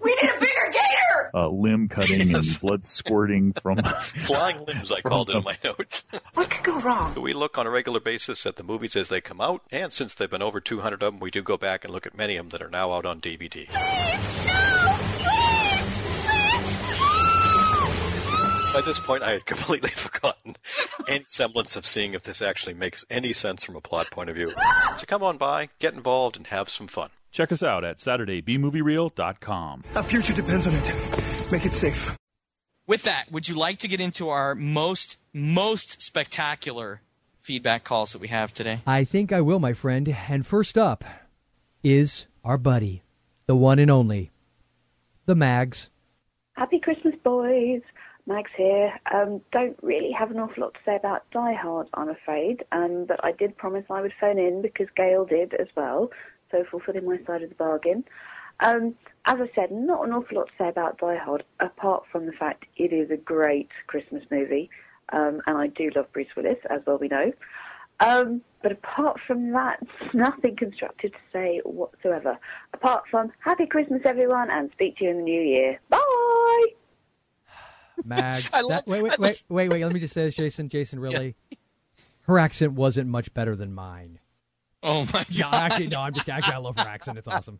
[0.00, 1.30] We need a bigger gator.
[1.34, 3.82] Uh, limb cutting and blood squirting from.
[4.24, 6.04] Flying limbs, I called it in my notes.
[6.34, 7.20] What could go wrong?
[7.20, 10.14] We look on a regular basis at the movies as they come out, and since
[10.14, 12.36] there have been over 200 of them, we do go back and look at many
[12.36, 13.68] of them that are now out on DVD.
[18.72, 20.56] By this point, I had completely forgotten
[21.08, 24.36] any semblance of seeing if this actually makes any sense from a plot point of
[24.36, 24.52] view.
[24.96, 27.10] So come on by, get involved, and have some fun.
[27.32, 29.84] Check us out at SaturdayBMovieReel.com.
[29.94, 31.50] Our future depends on it.
[31.52, 32.16] Make it safe.
[32.86, 37.02] With that, would you like to get into our most most spectacular
[37.38, 38.80] feedback calls that we have today?
[38.86, 40.14] I think I will, my friend.
[40.28, 41.04] And first up
[41.82, 43.02] is our buddy,
[43.46, 44.30] the one and only,
[45.26, 45.90] the Mags.
[46.54, 47.82] Happy Christmas, boys.
[48.28, 48.94] Mags here.
[49.10, 53.06] Um, don't really have an awful lot to say about Die Hard, I'm afraid, um,
[53.06, 56.12] but I did promise I would phone in because Gail did as well,
[56.50, 58.04] so fulfilling my side of the bargain.
[58.60, 62.26] Um, as I said, not an awful lot to say about Die Hard, apart from
[62.26, 64.68] the fact it is a great Christmas movie,
[65.08, 67.32] um, and I do love Bruce Willis, as well we know.
[68.00, 69.80] Um, but apart from that,
[70.12, 72.38] nothing constructive to say whatsoever.
[72.74, 75.80] Apart from Happy Christmas, everyone, and speak to you in the new year.
[75.88, 76.77] Bye!
[78.04, 78.48] Mags.
[78.52, 79.84] I love- that- wait, I wait, wait, wait, wait.
[79.84, 80.68] Let me just say this, Jason.
[80.68, 81.34] Jason, really,
[82.22, 84.18] her accent wasn't much better than mine.
[84.82, 85.54] Oh my No, god!
[85.54, 86.00] actually, no.
[86.00, 87.18] I'm just actually, I love her accent.
[87.18, 87.58] It's awesome.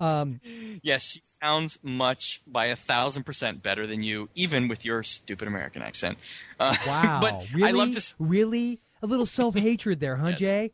[0.00, 0.40] Um,
[0.82, 5.48] Yes, she sounds much by a thousand percent better than you, even with your stupid
[5.48, 6.18] American accent.
[6.60, 7.18] Uh, wow.
[7.20, 7.96] but really, I love to.
[7.96, 10.38] s- really a little self hatred there, huh, Yes.
[10.38, 10.72] Jay?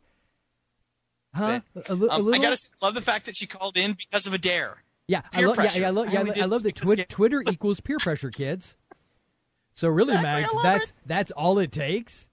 [1.33, 1.61] Huh?
[1.73, 1.89] Bit.
[1.89, 4.25] A, li- a Um, I gotta say, love the fact that she called in because
[4.27, 4.83] of a dare.
[5.07, 5.55] yeah, I peer love.
[5.57, 5.79] Yeah, pressure.
[5.81, 6.11] yeah, I love.
[6.13, 8.75] Yeah, only I did love that twi- Twitter equals peer pressure, kids.
[9.81, 10.95] So really, Exactly, Mags, that's it.
[11.07, 12.29] that's all it takes.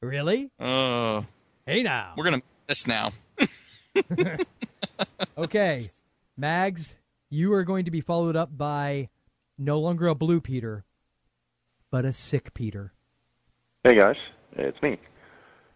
[0.00, 0.52] Really?
[0.60, 1.26] Oh,
[1.66, 2.14] Hey now.
[2.16, 3.10] we're gonna miss now.
[5.36, 5.90] Okay,
[6.36, 6.96] Mags,
[7.28, 9.08] you are going to be followed up by
[9.58, 10.84] no longer a blue Peter,
[11.90, 12.92] but a sick Peter.
[13.82, 14.14] Hey guys,
[14.52, 14.96] it's me.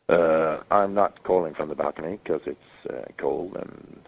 [0.09, 4.01] Uh, I'm not calling from the balcony because it's uh, cold and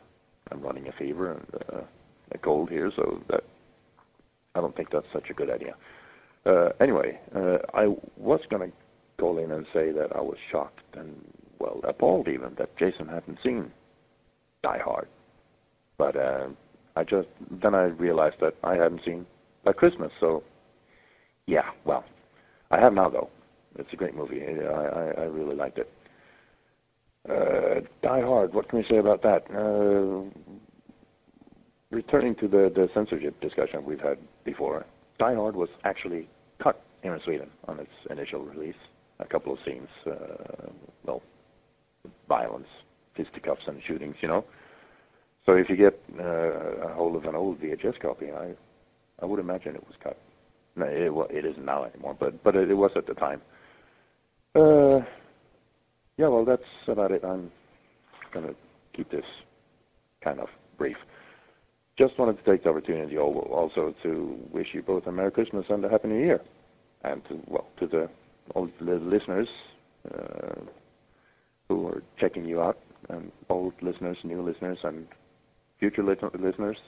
[0.53, 1.83] I'm running a fever and uh,
[2.31, 3.43] a cold here, so that
[4.55, 5.75] I don't think that's such a good idea.
[6.45, 7.87] Uh, anyway, uh, I
[8.17, 8.77] was going to
[9.19, 11.15] call in and say that I was shocked and
[11.59, 13.71] well appalled even that Jason hadn't seen
[14.63, 15.09] Die Hard,
[15.99, 16.49] but uh,
[16.97, 17.29] I just
[17.63, 19.27] then I realized that I hadn't seen
[19.63, 20.43] Black Christmas, so
[21.47, 22.05] yeah, well,
[22.71, 23.31] I have now though.
[23.79, 24.43] It's a great movie.
[24.43, 25.91] I, I, I really liked it.
[27.29, 28.53] Uh, Die Hard.
[28.53, 29.45] What can we say about that?
[29.51, 30.29] Uh,
[31.91, 34.85] returning to the, the censorship discussion we've had before,
[35.19, 36.29] Die Hard was actually
[36.63, 38.77] cut here in Sweden on its initial release.
[39.21, 40.69] A couple of scenes, uh,
[41.05, 41.23] well,
[42.29, 42.67] violence,
[43.17, 44.17] fisticuffs, and shootings.
[44.21, 44.45] You know.
[45.47, 48.53] So if you get uh, a hold of an old VHS copy, I
[49.21, 50.19] I would imagine it was cut.
[50.75, 53.43] No, it, wa- it isn't now anymore, but but it, it was at the time.
[54.55, 55.05] Uh,
[56.17, 57.25] yeah, well, that's about it.
[57.25, 57.51] I'm
[58.35, 58.55] to
[58.95, 59.25] keep this
[60.23, 60.49] kind of
[60.79, 60.97] brief.
[61.99, 65.85] Just wanted to take the opportunity also to wish you both a Merry Christmas and
[65.85, 66.41] a Happy New Year,
[67.05, 68.09] and to well to the
[68.55, 69.49] all the listeners
[70.13, 70.61] uh,
[71.69, 72.79] who are checking you out,
[73.09, 75.07] and old listeners, new listeners, and
[75.79, 76.79] future lit- listeners.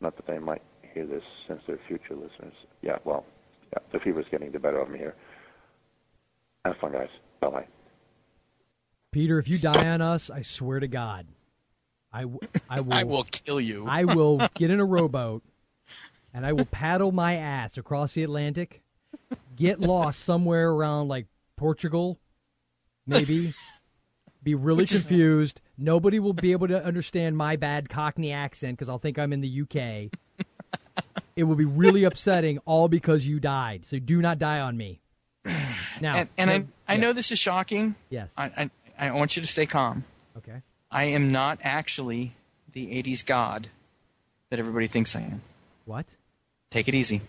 [0.00, 0.62] Not that they might
[0.92, 2.54] hear this since they're future listeners.
[2.82, 3.24] Yeah, well,
[3.72, 5.14] yeah, the fever's getting the better of me here.
[6.64, 7.08] Have fun, guys.
[7.40, 7.66] Bye bye.
[9.12, 11.26] Peter, if you die on us, I swear to God,
[12.14, 12.38] I, w-
[12.70, 12.92] I will.
[12.94, 13.86] I will kill you.
[13.88, 15.42] I will get in a rowboat
[16.32, 18.82] and I will paddle my ass across the Atlantic,
[19.56, 22.18] get lost somewhere around like Portugal,
[23.06, 23.52] maybe,
[24.42, 25.60] be really confused.
[25.78, 29.40] Nobody will be able to understand my bad Cockney accent because I'll think I'm in
[29.40, 30.10] the UK.
[31.36, 33.86] it will be really upsetting, all because you died.
[33.86, 35.00] So do not die on me.
[36.00, 37.00] Now, and and I I yeah.
[37.00, 37.94] know this is shocking.
[38.10, 38.34] Yes.
[38.36, 40.02] I, I I want you to stay calm.
[40.36, 40.60] Okay.
[40.94, 42.32] I am not actually
[42.72, 43.68] the '80s god
[44.50, 45.42] that everybody thinks I am.
[45.84, 46.06] What?
[46.70, 47.20] Take it easy.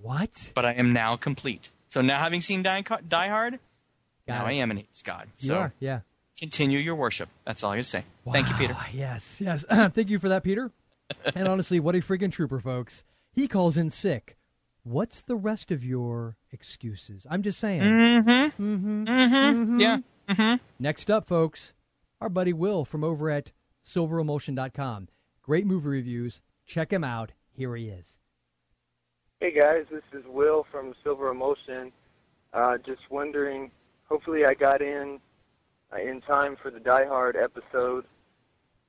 [0.00, 0.52] What?
[0.54, 1.70] But I am now complete.
[1.88, 3.58] So now, having seen Die, Die Hard,
[4.26, 4.48] Got now it.
[4.48, 5.28] I am an '80s god.
[5.38, 6.00] You are, yeah.
[6.38, 7.28] continue your worship.
[7.44, 8.04] That's all I got to say.
[8.30, 8.76] Thank you, Peter.
[8.92, 9.64] Yes, yes.
[9.70, 10.70] Thank you for that, Peter.
[11.34, 13.04] and honestly, what a freaking trooper, folks.
[13.32, 14.36] He calls in sick.
[14.82, 17.26] What's the rest of your excuses?
[17.30, 17.82] I'm just saying.
[17.82, 18.28] Mm-hmm.
[18.62, 19.04] Mm-hmm.
[19.04, 19.80] Mm-hmm.
[19.80, 19.98] Yeah.
[20.28, 20.56] Mm-hmm.
[20.78, 21.72] Next up, folks,
[22.20, 23.52] our buddy Will from over at
[23.84, 25.08] silveremulsion.com.
[25.42, 26.40] Great movie reviews.
[26.66, 27.32] Check him out.
[27.52, 28.18] Here he is.
[29.40, 31.92] Hey guys, this is Will from Silver Emulsion.
[32.52, 33.70] Uh, just wondering,
[34.08, 35.20] hopefully I got in
[35.92, 38.04] uh, in time for the Die Hard episode.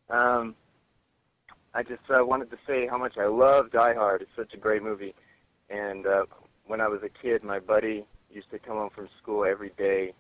[0.09, 0.55] Um,
[1.73, 4.21] I just uh, wanted to say how much I love Die Hard.
[4.21, 5.13] It's such a great movie.
[5.69, 6.25] And uh,
[6.65, 10.13] when I was a kid, my buddy used to come home from school every day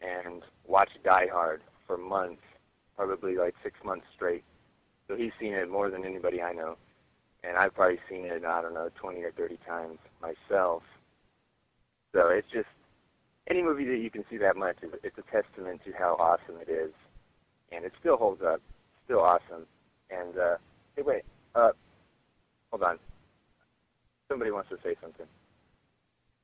[0.00, 2.42] and watch Die Hard for months,
[2.96, 4.44] probably like six months straight.
[5.08, 6.76] So he's seen it more than anybody I know
[7.44, 10.82] and I've probably seen it, I don't know, 20 or 30 times myself.
[12.14, 12.68] So it's just
[13.48, 16.70] any movie that you can see that much, it's a testament to how awesome it
[16.70, 16.92] is,
[17.70, 18.60] and it still holds up,
[19.04, 19.66] still awesome.
[20.10, 20.56] And uh,
[20.96, 21.22] hey, wait,
[21.54, 21.70] uh,
[22.70, 22.98] hold on,
[24.28, 25.26] somebody wants to say something.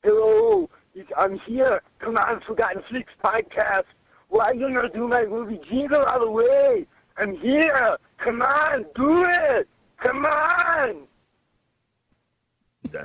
[0.03, 0.69] Hello,
[1.17, 1.83] I'm here.
[1.99, 3.85] Come on, Forgotten Flix podcast.
[4.35, 6.85] Why you gonna do my movie jingle all the way?
[7.17, 7.97] I'm here.
[8.19, 9.69] Come on, do it.
[10.03, 11.03] Come on.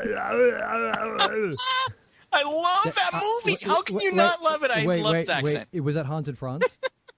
[2.32, 3.58] I love that uh, movie.
[3.64, 4.72] How can you not love it?
[4.72, 5.70] I wait, love wait, his accent.
[5.72, 6.66] Wait, was that Hans and Franz?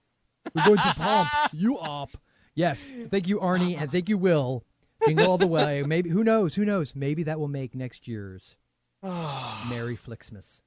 [0.53, 2.09] We're going to pump you up.
[2.53, 4.65] Yes, thank you, Arnie, and thank you, Will.
[5.07, 5.83] Jingle all the way.
[5.83, 6.55] Maybe who knows?
[6.55, 6.97] Who knows?
[6.97, 8.57] Maybe that will make next year's
[9.03, 10.59] Merry Flixmas.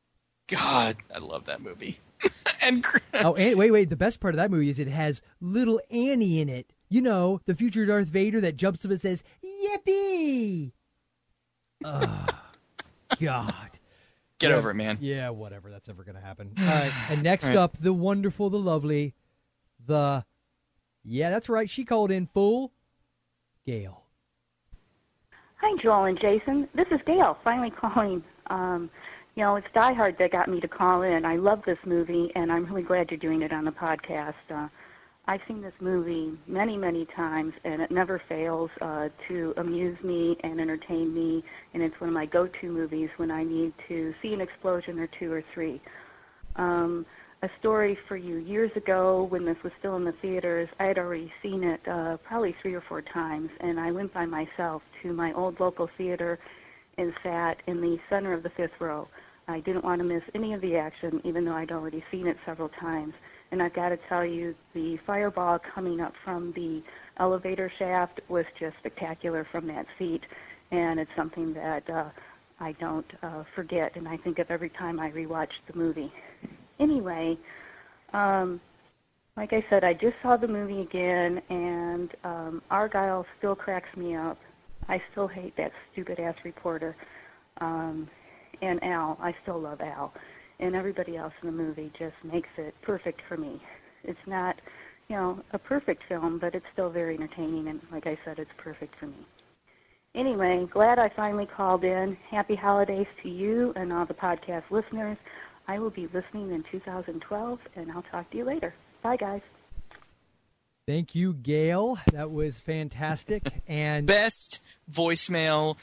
[0.46, 1.98] God, I love that movie.
[2.62, 3.90] and oh, and, wait, wait.
[3.90, 6.72] The best part of that movie is it has little Annie in it.
[6.88, 10.72] You know, the future Darth Vader that jumps up and says, "Yippee!"
[11.86, 12.26] Oh,
[13.20, 13.54] God.
[14.38, 14.98] Get Yeah, over it, man.
[15.00, 15.70] Yeah, whatever.
[15.70, 16.52] That's never going to happen.
[16.58, 16.92] All right.
[17.10, 17.58] And next All right.
[17.58, 19.14] up, the wonderful, the lovely,
[19.84, 20.24] the.
[21.04, 21.68] Yeah, that's right.
[21.68, 22.72] She called in full.
[23.66, 24.04] Gail.
[25.60, 26.68] Hi, Joel and Jason.
[26.74, 28.22] This is Gail, finally calling.
[28.48, 28.90] Um,
[29.34, 31.24] you know, it's Die Hard that got me to call in.
[31.24, 34.34] I love this movie, and I'm really glad you're doing it on the podcast.
[34.48, 34.68] Uh,
[35.26, 40.36] I've seen this movie many, many times, and it never fails uh, to amuse me
[40.44, 41.42] and entertain me.
[41.72, 45.08] And it's one of my go-to movies when I need to see an explosion or
[45.18, 45.80] two or three.
[46.54, 47.04] Um,
[47.42, 50.68] a story for you years ago when this was still in the theaters.
[50.78, 54.26] I had already seen it uh, probably three or four times, and I went by
[54.26, 56.38] myself to my old local theater
[56.96, 59.08] and sat in the center of the fifth row.
[59.46, 62.36] I didn't want to miss any of the action, even though I'd already seen it
[62.46, 63.12] several times.
[63.50, 66.82] And I've got to tell you, the fireball coming up from the
[67.18, 70.22] elevator shaft was just spectacular from that seat,
[70.70, 72.08] and it's something that uh,
[72.58, 76.12] I don't uh, forget, and I think of every time I rewatch the movie.
[76.80, 77.38] Anyway,
[78.12, 78.60] um,
[79.36, 84.16] like I said, I just saw the movie again, and um, Argyle still cracks me
[84.16, 84.38] up.
[84.88, 86.96] I still hate that stupid ass reporter.
[87.60, 88.08] Um,
[88.62, 90.12] and Al, I still love Al.
[90.60, 93.60] And everybody else in the movie just makes it perfect for me.
[94.04, 94.60] It's not,
[95.08, 98.50] you know, a perfect film, but it's still very entertaining, and like I said, it's
[98.58, 99.26] perfect for me.
[100.14, 102.16] Anyway, glad I finally called in.
[102.30, 105.18] Happy holidays to you and all the podcast listeners.
[105.66, 108.74] I will be listening in 2012, and I'll talk to you later.
[109.02, 109.40] Bye, guys.
[110.86, 111.98] Thank you, Gail.
[112.12, 113.42] That was fantastic.
[113.66, 114.60] And best
[114.92, 115.78] voicemail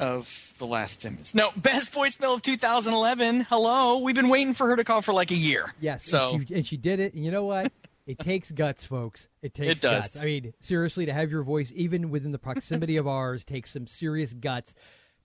[0.00, 1.34] of the last 10 minutes.
[1.34, 3.42] No, best voicemail of 2011.
[3.48, 3.98] Hello.
[3.98, 5.72] We've been waiting for her to call for like a year.
[5.80, 7.14] Yes, So and she, and she did it.
[7.14, 7.70] And you know what?
[8.06, 9.28] It takes guts, folks.
[9.42, 10.04] It takes It does.
[10.14, 10.20] guts.
[10.20, 13.86] I mean, seriously, to have your voice even within the proximity of ours takes some
[13.86, 14.74] serious guts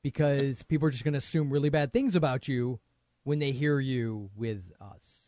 [0.04, 2.80] because people are just going to assume really bad things about you
[3.24, 5.22] when they hear you with us.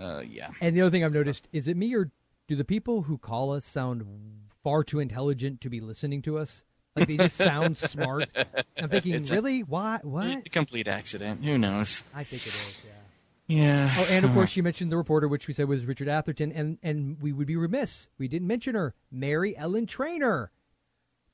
[0.00, 0.48] uh, yeah.
[0.62, 2.10] And the other thing I've noticed is it me or
[2.46, 4.06] do the people who call us sound
[4.64, 6.62] far too intelligent to be listening to us?
[6.96, 8.28] Like they just sound smart.
[8.76, 9.60] I'm thinking, It's a- really?
[9.62, 10.00] Why?
[10.02, 10.26] What?
[10.28, 11.44] It's a complete accident.
[11.44, 12.04] Who knows?
[12.14, 12.74] I think it is.
[12.84, 12.90] Yeah.
[13.50, 13.94] Yeah.
[13.98, 16.76] Oh, and of course, she mentioned the reporter, which we said was Richard Atherton, and
[16.82, 20.50] and we would be remiss we didn't mention her, Mary Ellen Trainor,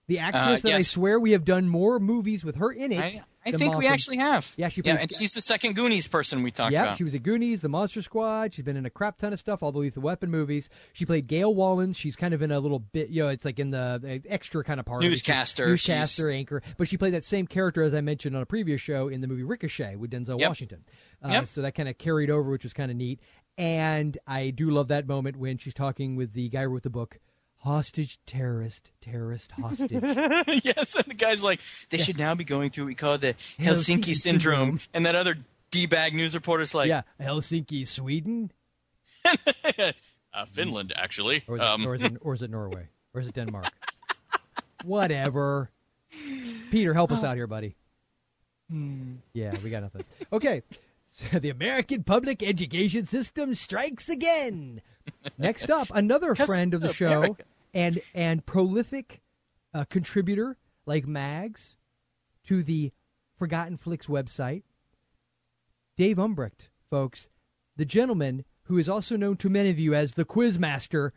[0.06, 3.00] the uh, actress that I swear we have done more movies with her in it.
[3.02, 4.52] I, I than think we Monster- actually have.
[4.56, 6.96] Yeah, she yeah, and she's the second Goonies person we talked Yeah, about.
[6.96, 8.54] she was at Goonies, The Monster Squad.
[8.54, 10.68] She's been in a crap ton of stuff, all the Lethal Weapon movies.
[10.92, 11.92] She played Gail Wallen.
[11.92, 14.64] She's kind of in a little bit, you know, it's like in the, the extra
[14.64, 15.02] kind of part.
[15.02, 15.10] of it.
[15.10, 15.66] Newscaster.
[15.66, 16.62] Newscaster, She's- anchor.
[16.78, 19.26] But she played that same character as I mentioned on a previous show in the
[19.26, 20.48] movie Ricochet with Denzel Yep.
[20.48, 20.84] Washington.
[21.22, 21.48] Uh, Yep.
[21.48, 23.20] So that kind of carried over, which was kind of neat.
[23.56, 26.90] And I do love that moment when she's talking with the guy who wrote the
[26.90, 27.18] book.
[27.64, 29.90] Hostage, terrorist, terrorist, hostage.
[29.92, 33.34] yes, and the guy's like, they should now be going through what we call the
[33.58, 34.58] Helsinki Helsinki, syndrome.
[34.58, 34.80] syndrome.
[34.92, 35.38] And that other
[35.70, 38.52] d-bag news reporter's like, yeah, Helsinki, Sweden,
[39.24, 41.42] uh, Finland, actually.
[41.48, 43.66] or is, it, Um, or, is it, or is it Norway, or is it Denmark?
[44.84, 45.70] Whatever.
[46.70, 47.76] Peter, help us out here, buddy.
[49.32, 50.04] Yeah, we got nothing.
[50.32, 50.62] Okay,
[51.10, 54.82] so the American public education system strikes again.
[55.38, 57.44] Next up, another friend of the show America.
[57.74, 59.20] And and prolific
[59.74, 60.56] uh, contributor
[60.86, 61.76] like Mags
[62.44, 62.92] to the
[63.36, 64.62] Forgotten Flix website,
[65.96, 67.28] Dave Umbrecht, folks,
[67.76, 71.10] the gentleman who is also known to many of you as the Quizmaster.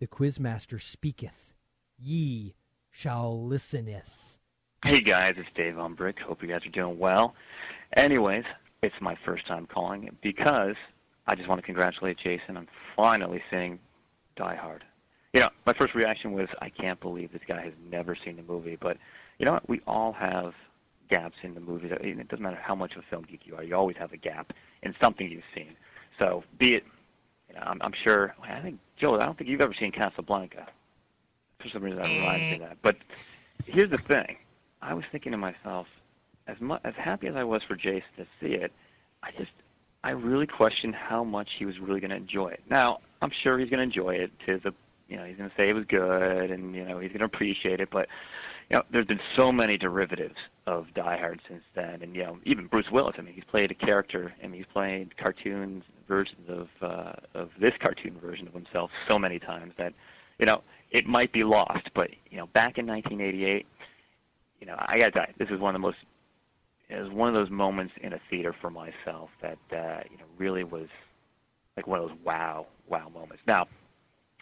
[0.00, 1.52] The Quizmaster speaketh,
[1.98, 2.54] ye
[2.90, 4.38] shall listeneth.
[4.84, 6.20] Hey guys, it's Dave Umbrick.
[6.20, 7.34] Hope you guys are doing well.
[7.94, 8.44] Anyways,
[8.82, 10.76] it's my first time calling because
[11.26, 13.78] I just want to congratulate Jason on finally seeing
[14.36, 14.84] Die Hard.
[15.32, 18.42] You know, my first reaction was, I can't believe this guy has never seen the
[18.42, 18.76] movie.
[18.80, 18.96] But
[19.38, 19.68] you know what?
[19.68, 20.54] We all have
[21.10, 21.92] gaps in the movies.
[21.92, 23.62] It doesn't matter how much of a film geek you are.
[23.62, 24.52] You always have a gap
[24.82, 25.76] in something you've seen.
[26.18, 26.84] So, be it,
[27.48, 28.34] you know, I'm, I'm sure.
[28.42, 30.66] I think Joe, I don't think you've ever seen Casablanca.
[31.60, 32.54] For some reason, that reminds me eh.
[32.54, 32.78] of that.
[32.82, 32.96] But
[33.66, 34.36] here's the thing.
[34.80, 35.86] I was thinking to myself,
[36.46, 38.72] as much as happy as I was for Jason to see it,
[39.22, 39.50] I just
[40.04, 42.62] I really question how much he was really going to enjoy it.
[42.70, 44.72] Now, I'm sure he's going to enjoy it to the,
[45.08, 47.24] you know, he's going to say it was good, and you know, he's going to
[47.24, 47.88] appreciate it.
[47.90, 48.08] But
[48.70, 50.36] you know, there's been so many derivatives
[50.66, 53.16] of Die Hard since then, and you know, even Bruce Willis.
[53.18, 57.72] I mean, he's played a character, and he's played cartoons versions of uh, of this
[57.80, 59.92] cartoon version of himself so many times that,
[60.38, 61.88] you know, it might be lost.
[61.94, 63.66] But you know, back in 1988,
[64.60, 65.98] you know, I got to you, this is one of the most
[66.88, 70.24] it was one of those moments in a theater for myself that uh, you know
[70.38, 70.88] really was
[71.76, 73.42] like one of those wow wow moments.
[73.46, 73.66] Now,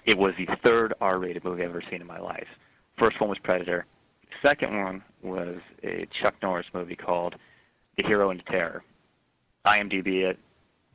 [0.06, 2.46] it was the third R-rated movie I've ever seen in my life.
[2.98, 3.84] First one was Predator.
[4.44, 7.34] Second one was a Chuck Norris movie called
[7.96, 8.84] The Hero and the Terror.
[9.66, 10.38] IMDb it.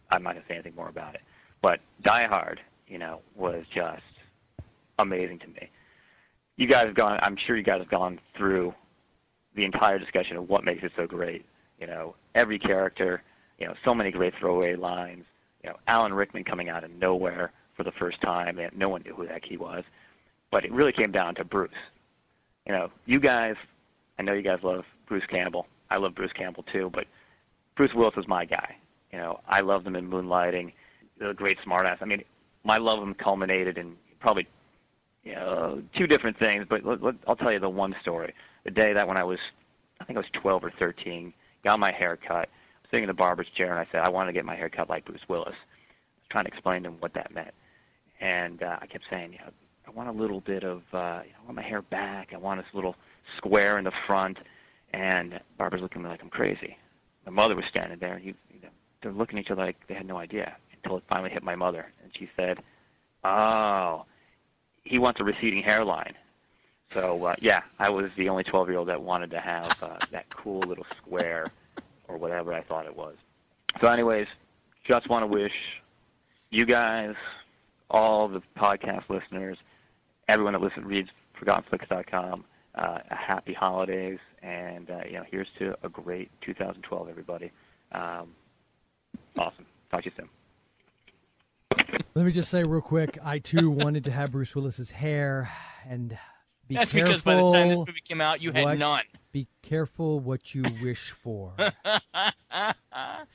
[0.10, 1.22] I'm not gonna say anything more about it.
[1.62, 4.02] But Die Hard, you know, was just
[4.98, 5.70] amazing to me.
[6.56, 7.20] You guys have gone.
[7.22, 8.74] I'm sure you guys have gone through
[9.56, 11.46] the entire discussion of what makes it so great.
[11.80, 13.24] You know, every character,
[13.58, 15.26] you know, so many great throwaway lines.
[15.64, 19.04] You know, Alan Rickman coming out of nowhere for the first time, and no one
[19.04, 19.84] knew who the heck he was.
[20.52, 21.72] But it really came down to Bruce.
[22.66, 23.56] You know, you guys,
[24.20, 25.68] I know you guys love Bruce Campbell.
[25.90, 27.06] I love Bruce Campbell too, but
[27.76, 28.76] Bruce Willis is my guy.
[29.12, 30.74] You know, I loved him in Moonlighting,
[31.20, 31.98] the great smartass.
[32.02, 32.24] I mean,
[32.64, 34.48] my love of him culminated in probably
[35.24, 38.72] you know two different things, but let, let, I'll tell you the one story the
[38.72, 39.40] day that when I was,
[40.00, 42.50] I think I was 12 or 13, got my hair cut,
[42.90, 44.90] sitting in the barber's chair, and I said I want to get my hair cut
[44.90, 45.56] like Bruce Willis.
[46.32, 47.54] Trying to explain to him what that meant,
[48.22, 49.52] and uh, I kept saying, you know,
[49.86, 52.30] I want a little bit of, uh, you know, I want my hair back.
[52.34, 52.96] I want this little
[53.38, 54.38] square in the front.
[54.94, 56.78] And barber's looking at me like I'm crazy.
[57.26, 58.70] My mother was standing there, and you, you know,
[59.02, 61.56] they're looking at each other like they had no idea until it finally hit my
[61.56, 62.60] mother, and she said,
[63.24, 64.06] "Oh,
[64.84, 66.14] he wants a receding hairline."
[66.90, 69.98] So uh, yeah, I was the only 12 year old that wanted to have uh,
[70.12, 71.48] that cool little square
[72.08, 73.16] or whatever I thought it was.
[73.80, 74.28] So, anyways,
[74.84, 75.54] just want to wish
[76.52, 77.16] you guys,
[77.90, 79.58] all the podcast listeners,
[80.28, 82.46] everyone that listens reads ForgottenFlix.com,
[82.76, 87.52] uh, a happy holidays, and uh, you know, here's to a great 2012, everybody.
[87.94, 88.34] Um,
[89.38, 89.66] awesome.
[89.90, 90.30] Talk to you soon.
[92.14, 95.50] Let me just say real quick, I too wanted to have Bruce Willis's hair,
[95.88, 96.18] and
[96.68, 99.04] be That's careful because by the time this movie came out, you had what- none.
[99.32, 101.54] Be careful what you wish for.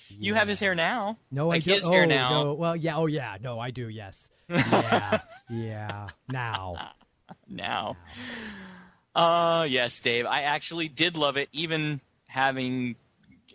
[0.09, 1.19] You have his hair now.
[1.31, 1.75] No, like I don't.
[1.75, 2.45] his hair oh, now.
[2.45, 2.55] No.
[2.55, 2.97] Well, yeah.
[2.97, 3.37] Oh, yeah.
[3.41, 3.89] No, I do.
[3.89, 4.29] Yes.
[4.49, 5.19] Yeah.
[5.51, 6.07] yeah.
[6.33, 6.93] Now.
[7.49, 7.97] now.
[9.15, 10.27] Uh yes, Dave.
[10.27, 12.97] I actually did love it, even having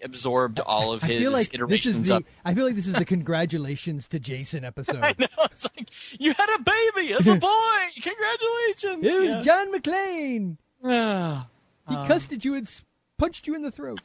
[0.04, 2.24] absorbed all of I his feel like iterations the.
[2.44, 5.04] I feel like this is the congratulations to Jason episode.
[5.04, 5.28] I know.
[5.52, 5.90] It's like
[6.20, 7.80] you had a baby as a boy.
[8.02, 9.06] Congratulations.
[9.06, 9.46] It was Yes.
[9.46, 10.58] John McClane.
[11.90, 12.82] He cussed at you and
[13.18, 14.02] punched you in the throat.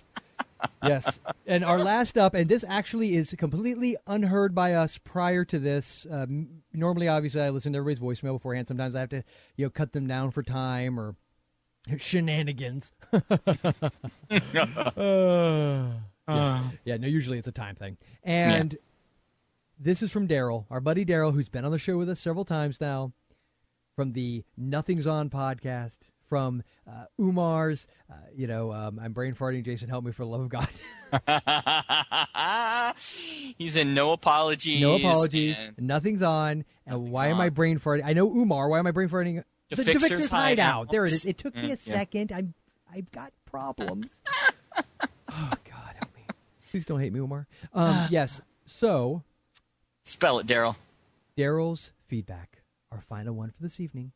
[0.84, 1.20] Yes.
[1.46, 6.06] And our last up, and this actually is completely unheard by us prior to this.
[6.10, 8.68] Um, normally, obviously, I listen to everybody's voicemail beforehand.
[8.68, 9.22] Sometimes I have to,
[9.56, 11.14] you know, cut them down for time or
[11.98, 12.92] shenanigans.
[16.28, 16.70] Uh, yeah.
[16.84, 17.96] yeah, no, usually it's a time thing.
[18.24, 18.76] And
[19.78, 22.44] this is from Daryl, our buddy Daryl, who's been on the show with us several
[22.44, 23.12] times now,
[23.94, 25.98] from the Nothing's On podcast,
[26.28, 30.28] from uh, Umar's, uh, you know, um, I'm brain farting, Jason, help me for the
[30.30, 30.68] love of God.
[33.58, 34.80] He's in no apologies.
[34.80, 36.64] no apologies, Nothing's On.
[36.86, 38.02] And why am I brain farting?
[38.04, 39.42] I know Umar, why am I brain farting?
[39.68, 40.30] The The Fixer's hideout.
[40.30, 40.90] Hideout.
[40.92, 41.26] There it is.
[41.26, 41.74] It took me Mm, a yeah.
[41.74, 42.32] second.
[42.32, 42.54] I'm,
[42.92, 44.22] I've got problems.
[45.02, 46.22] oh, God, help me.
[46.70, 47.48] Please don't hate me, Umar.
[47.74, 48.40] Um, yes.
[48.66, 49.22] So,
[50.04, 50.76] Spell it, Daryl.
[51.36, 52.62] Daryl's feedback,
[52.92, 54.12] our final one for this evening.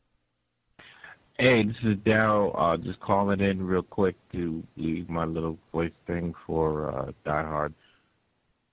[1.41, 2.53] Hey, this is Daryl.
[2.55, 7.41] Uh, just calling in real quick to leave my little voice thing for uh, Die
[7.41, 7.73] Hard,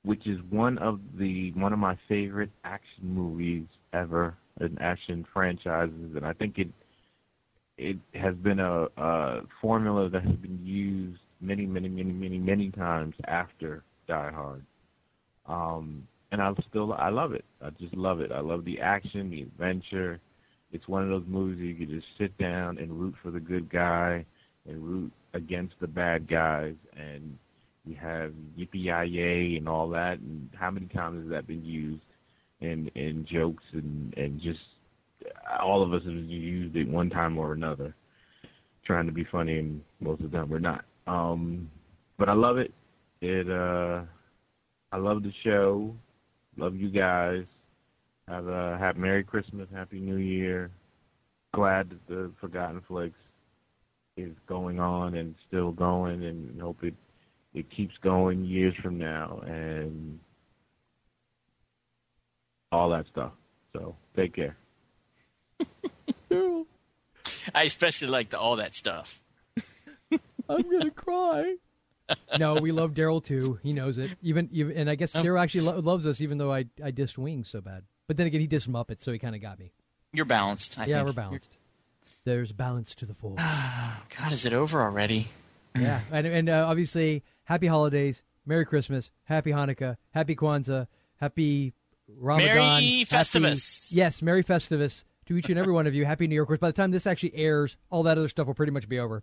[0.05, 3.65] which is one of the one of my favorite action movies
[3.95, 6.69] ever, an action franchises, and I think it
[7.79, 12.71] it has been a, a formula that has been used many, many, many, many, many
[12.71, 14.63] times after Die Hard.
[15.47, 17.47] Um, and I still I love it.
[17.63, 18.31] I just love it.
[18.31, 20.21] I love the action, the adventure.
[20.73, 23.71] It's one of those movies you can just sit down and root for the good
[23.71, 24.25] guy
[24.69, 27.39] and root against the bad guys and
[27.87, 30.19] you have yippee and all that.
[30.19, 32.03] And how many times has that been used
[32.61, 34.61] in in jokes and and just
[35.63, 37.95] all of us have used it one time or another
[38.85, 40.85] trying to be funny and most of the time we're not.
[41.07, 41.71] Um
[42.19, 42.73] but i love it.
[43.23, 44.03] It uh
[44.93, 45.95] i love the show.
[46.57, 47.45] Love you guys
[48.29, 50.71] have a happy merry christmas happy new year
[51.55, 53.15] glad that the forgotten flix
[54.17, 56.95] is going on and still going and hope it
[57.55, 60.21] it keeps going years from now and
[62.71, 63.33] all that stuff.
[63.73, 64.57] So take care.
[67.55, 69.21] I especially liked all that stuff.
[70.49, 71.57] I'm gonna cry.
[72.39, 73.59] no, we love Daryl too.
[73.63, 74.11] He knows it.
[74.23, 75.15] Even, even and I guess.
[75.15, 77.85] Daryl actually lo- loves us, even though I I dissed Wings so bad.
[78.09, 79.71] But then again, he dissed Muppets, so he kind of got me.
[80.13, 80.79] You're balanced.
[80.79, 81.07] I yeah, think.
[81.07, 81.59] we're balanced.
[82.25, 83.41] There's balance to the force.
[84.19, 85.29] God, is it over already?
[85.79, 90.89] yeah, and and uh, obviously, happy holidays, Merry Christmas, Happy Hanukkah, Happy Kwanzaa,
[91.21, 91.73] Happy
[92.09, 93.89] Ramadan, Merry happy- Festivus.
[93.93, 96.05] yes, Merry Festivus to each and every one of you.
[96.07, 96.43] Happy New Year.
[96.43, 98.89] Of course, by the time this actually airs, all that other stuff will pretty much
[98.89, 99.23] be over.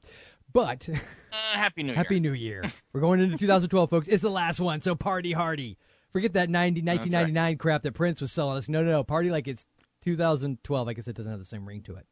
[0.54, 1.96] But Uh, Happy New Year.
[1.96, 2.64] Happy New Year.
[2.94, 4.08] We're going into 2012, folks.
[4.08, 5.78] It's the last one, so party hardy.
[6.16, 8.70] Forget that 90, 1999 crap that Prince was selling us.
[8.70, 9.04] No, no, no.
[9.04, 9.66] Party like it's
[10.04, 10.88] 2012.
[10.88, 12.06] I guess it doesn't have the same ring to it.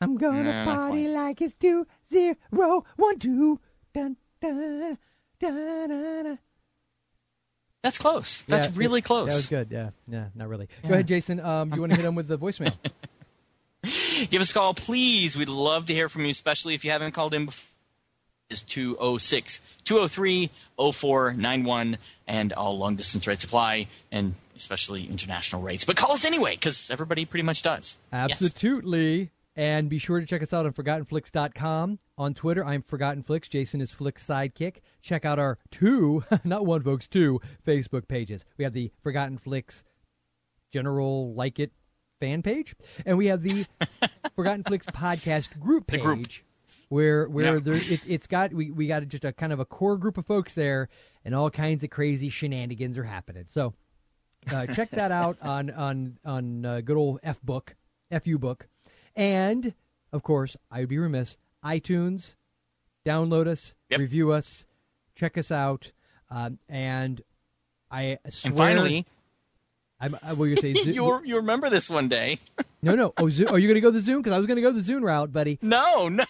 [0.00, 3.58] I'm gonna Nah, party like it's two zero one two.
[3.92, 4.96] Dun, dun,
[5.40, 5.88] dun, dun,
[6.24, 6.38] dun.
[7.82, 8.42] That's close.
[8.42, 9.28] That's Yeah, really close.
[9.28, 9.72] That was good.
[9.72, 10.68] Yeah, yeah, not really.
[10.84, 10.88] Yeah.
[10.90, 11.40] Go ahead, Jason.
[11.40, 12.74] Um, you want to hit him with the voicemail?
[14.30, 15.36] Give us a call, please.
[15.36, 17.73] We'd love to hear from you, especially if you haven't called in before.
[18.54, 25.84] Is 206 203 0491, and all long distance rates apply, and especially international rates.
[25.84, 27.98] But call us anyway, because everybody pretty much does.
[28.12, 28.40] Yes.
[28.42, 29.30] Absolutely.
[29.56, 31.98] And be sure to check us out on ForgottenFlix.com.
[32.18, 33.46] On Twitter, I'm Forgotten Flix.
[33.48, 34.76] Jason is Flick's sidekick.
[35.02, 38.44] Check out our two, not one, folks, two Facebook pages.
[38.56, 39.84] We have the Forgotten Flix
[40.72, 41.72] General Like It
[42.20, 42.74] fan page,
[43.04, 43.66] and we have the
[44.36, 46.02] Forgotten Flix podcast group The page.
[46.02, 46.26] group.
[46.88, 47.60] Where where Yeah.
[47.60, 50.26] there it, it's got we, we got just a kind of a core group of
[50.26, 50.88] folks there,
[51.24, 53.44] and all kinds of crazy shenanigans are happening.
[53.48, 53.74] So
[54.52, 57.74] uh, check that out on on on uh, good old F book,
[58.22, 58.68] fu book,
[59.16, 59.74] and
[60.12, 62.36] of course I would be remiss iTunes,
[63.06, 64.66] download us, review us,
[65.14, 65.92] check us out,
[66.30, 67.22] um, and
[67.90, 68.50] I swear.
[68.50, 69.06] And finally,
[70.00, 70.74] I'm, I, what you say?
[70.74, 72.40] Zo- you you remember this one day.
[72.82, 73.14] no, no.
[73.16, 74.18] Oh, Zo- are you going to go the Zune?
[74.18, 75.58] Because I was going to go the Zune route, buddy.
[75.62, 76.24] No, no.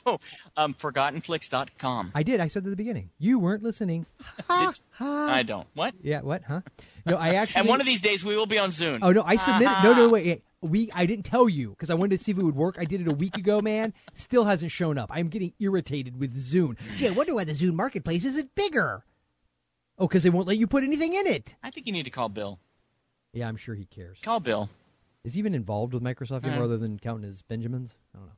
[0.56, 2.12] Um, ForgottenFlix.com.
[2.14, 2.40] I did.
[2.40, 3.10] I said at the beginning.
[3.18, 4.06] You weren't listening.
[4.48, 5.26] Ha, ha.
[5.30, 5.66] I don't.
[5.74, 5.94] What?
[6.02, 6.20] Yeah.
[6.20, 6.42] What?
[6.46, 6.60] Huh?
[7.06, 7.60] No, I actually.
[7.60, 8.98] And one of these days we will be on Zune.
[9.02, 9.74] Oh no, I submitted.
[9.82, 10.42] no, no, wait, wait.
[10.60, 12.76] We I didn't tell you because I wanted to see if it would work.
[12.78, 13.92] I did it a week ago, man.
[14.12, 15.10] Still hasn't shown up.
[15.12, 16.76] I'm getting irritated with Zune.
[16.96, 19.04] Gee, I wonder why the Zune marketplace isn't bigger.
[19.98, 21.54] Oh, because they won't let you put anything in it.
[21.62, 22.58] I think you need to call Bill.
[23.34, 24.18] Yeah, I'm sure he cares.
[24.22, 24.70] Call Bill.
[25.24, 26.66] Is he even involved with Microsoft anymore, Uh.
[26.66, 27.94] other than counting his Benjamins?
[28.14, 28.32] I don't know.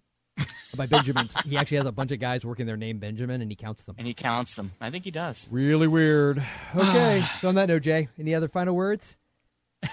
[0.77, 3.55] By Benjamins, he actually has a bunch of guys working their name Benjamin, and he
[3.57, 3.95] counts them.
[3.99, 4.73] And he counts them.
[4.81, 5.49] I think he does.
[5.51, 6.43] Really weird.
[6.77, 7.25] Okay.
[7.41, 9.17] so on that note, Jay, any other final words?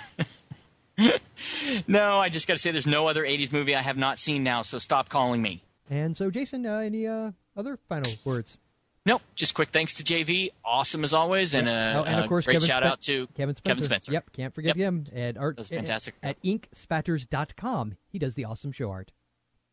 [1.88, 4.44] No, I just got to say there's no other 80s movie I have not seen
[4.44, 5.64] now, so stop calling me.
[5.90, 8.58] And so, Jason, uh, any uh, other final words?
[9.06, 10.52] Nope, just quick thanks to JV.
[10.64, 11.54] Awesome as always.
[11.54, 11.74] And, Yeah.
[11.74, 14.14] uh, Oh, and of uh, course, great Kevin shout Spen- out to Kevin Spencer.
[14.14, 14.88] Yep, can't forget Yep.
[14.88, 15.06] him.
[15.14, 16.16] At art That's fantastic.
[16.24, 17.98] At, at inkspatters.com.
[18.10, 19.12] He does the awesome show art.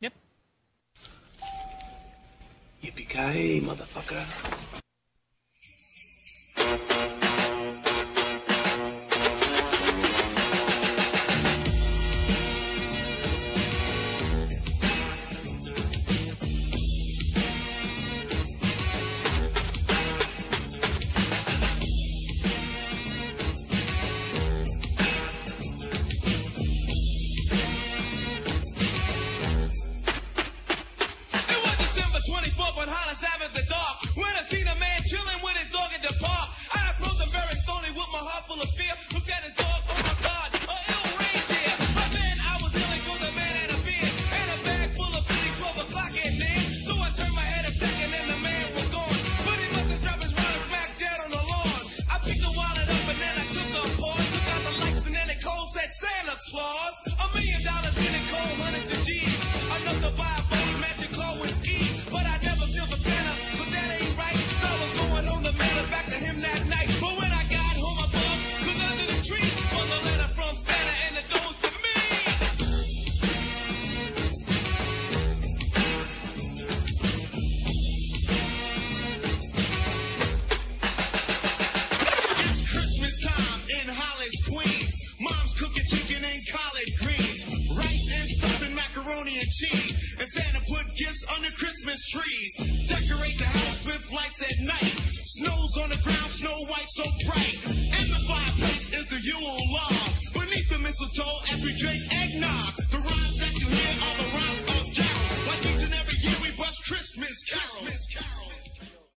[0.01, 0.15] Yep.
[2.83, 4.25] Yippee-ki-yay, motherfucker.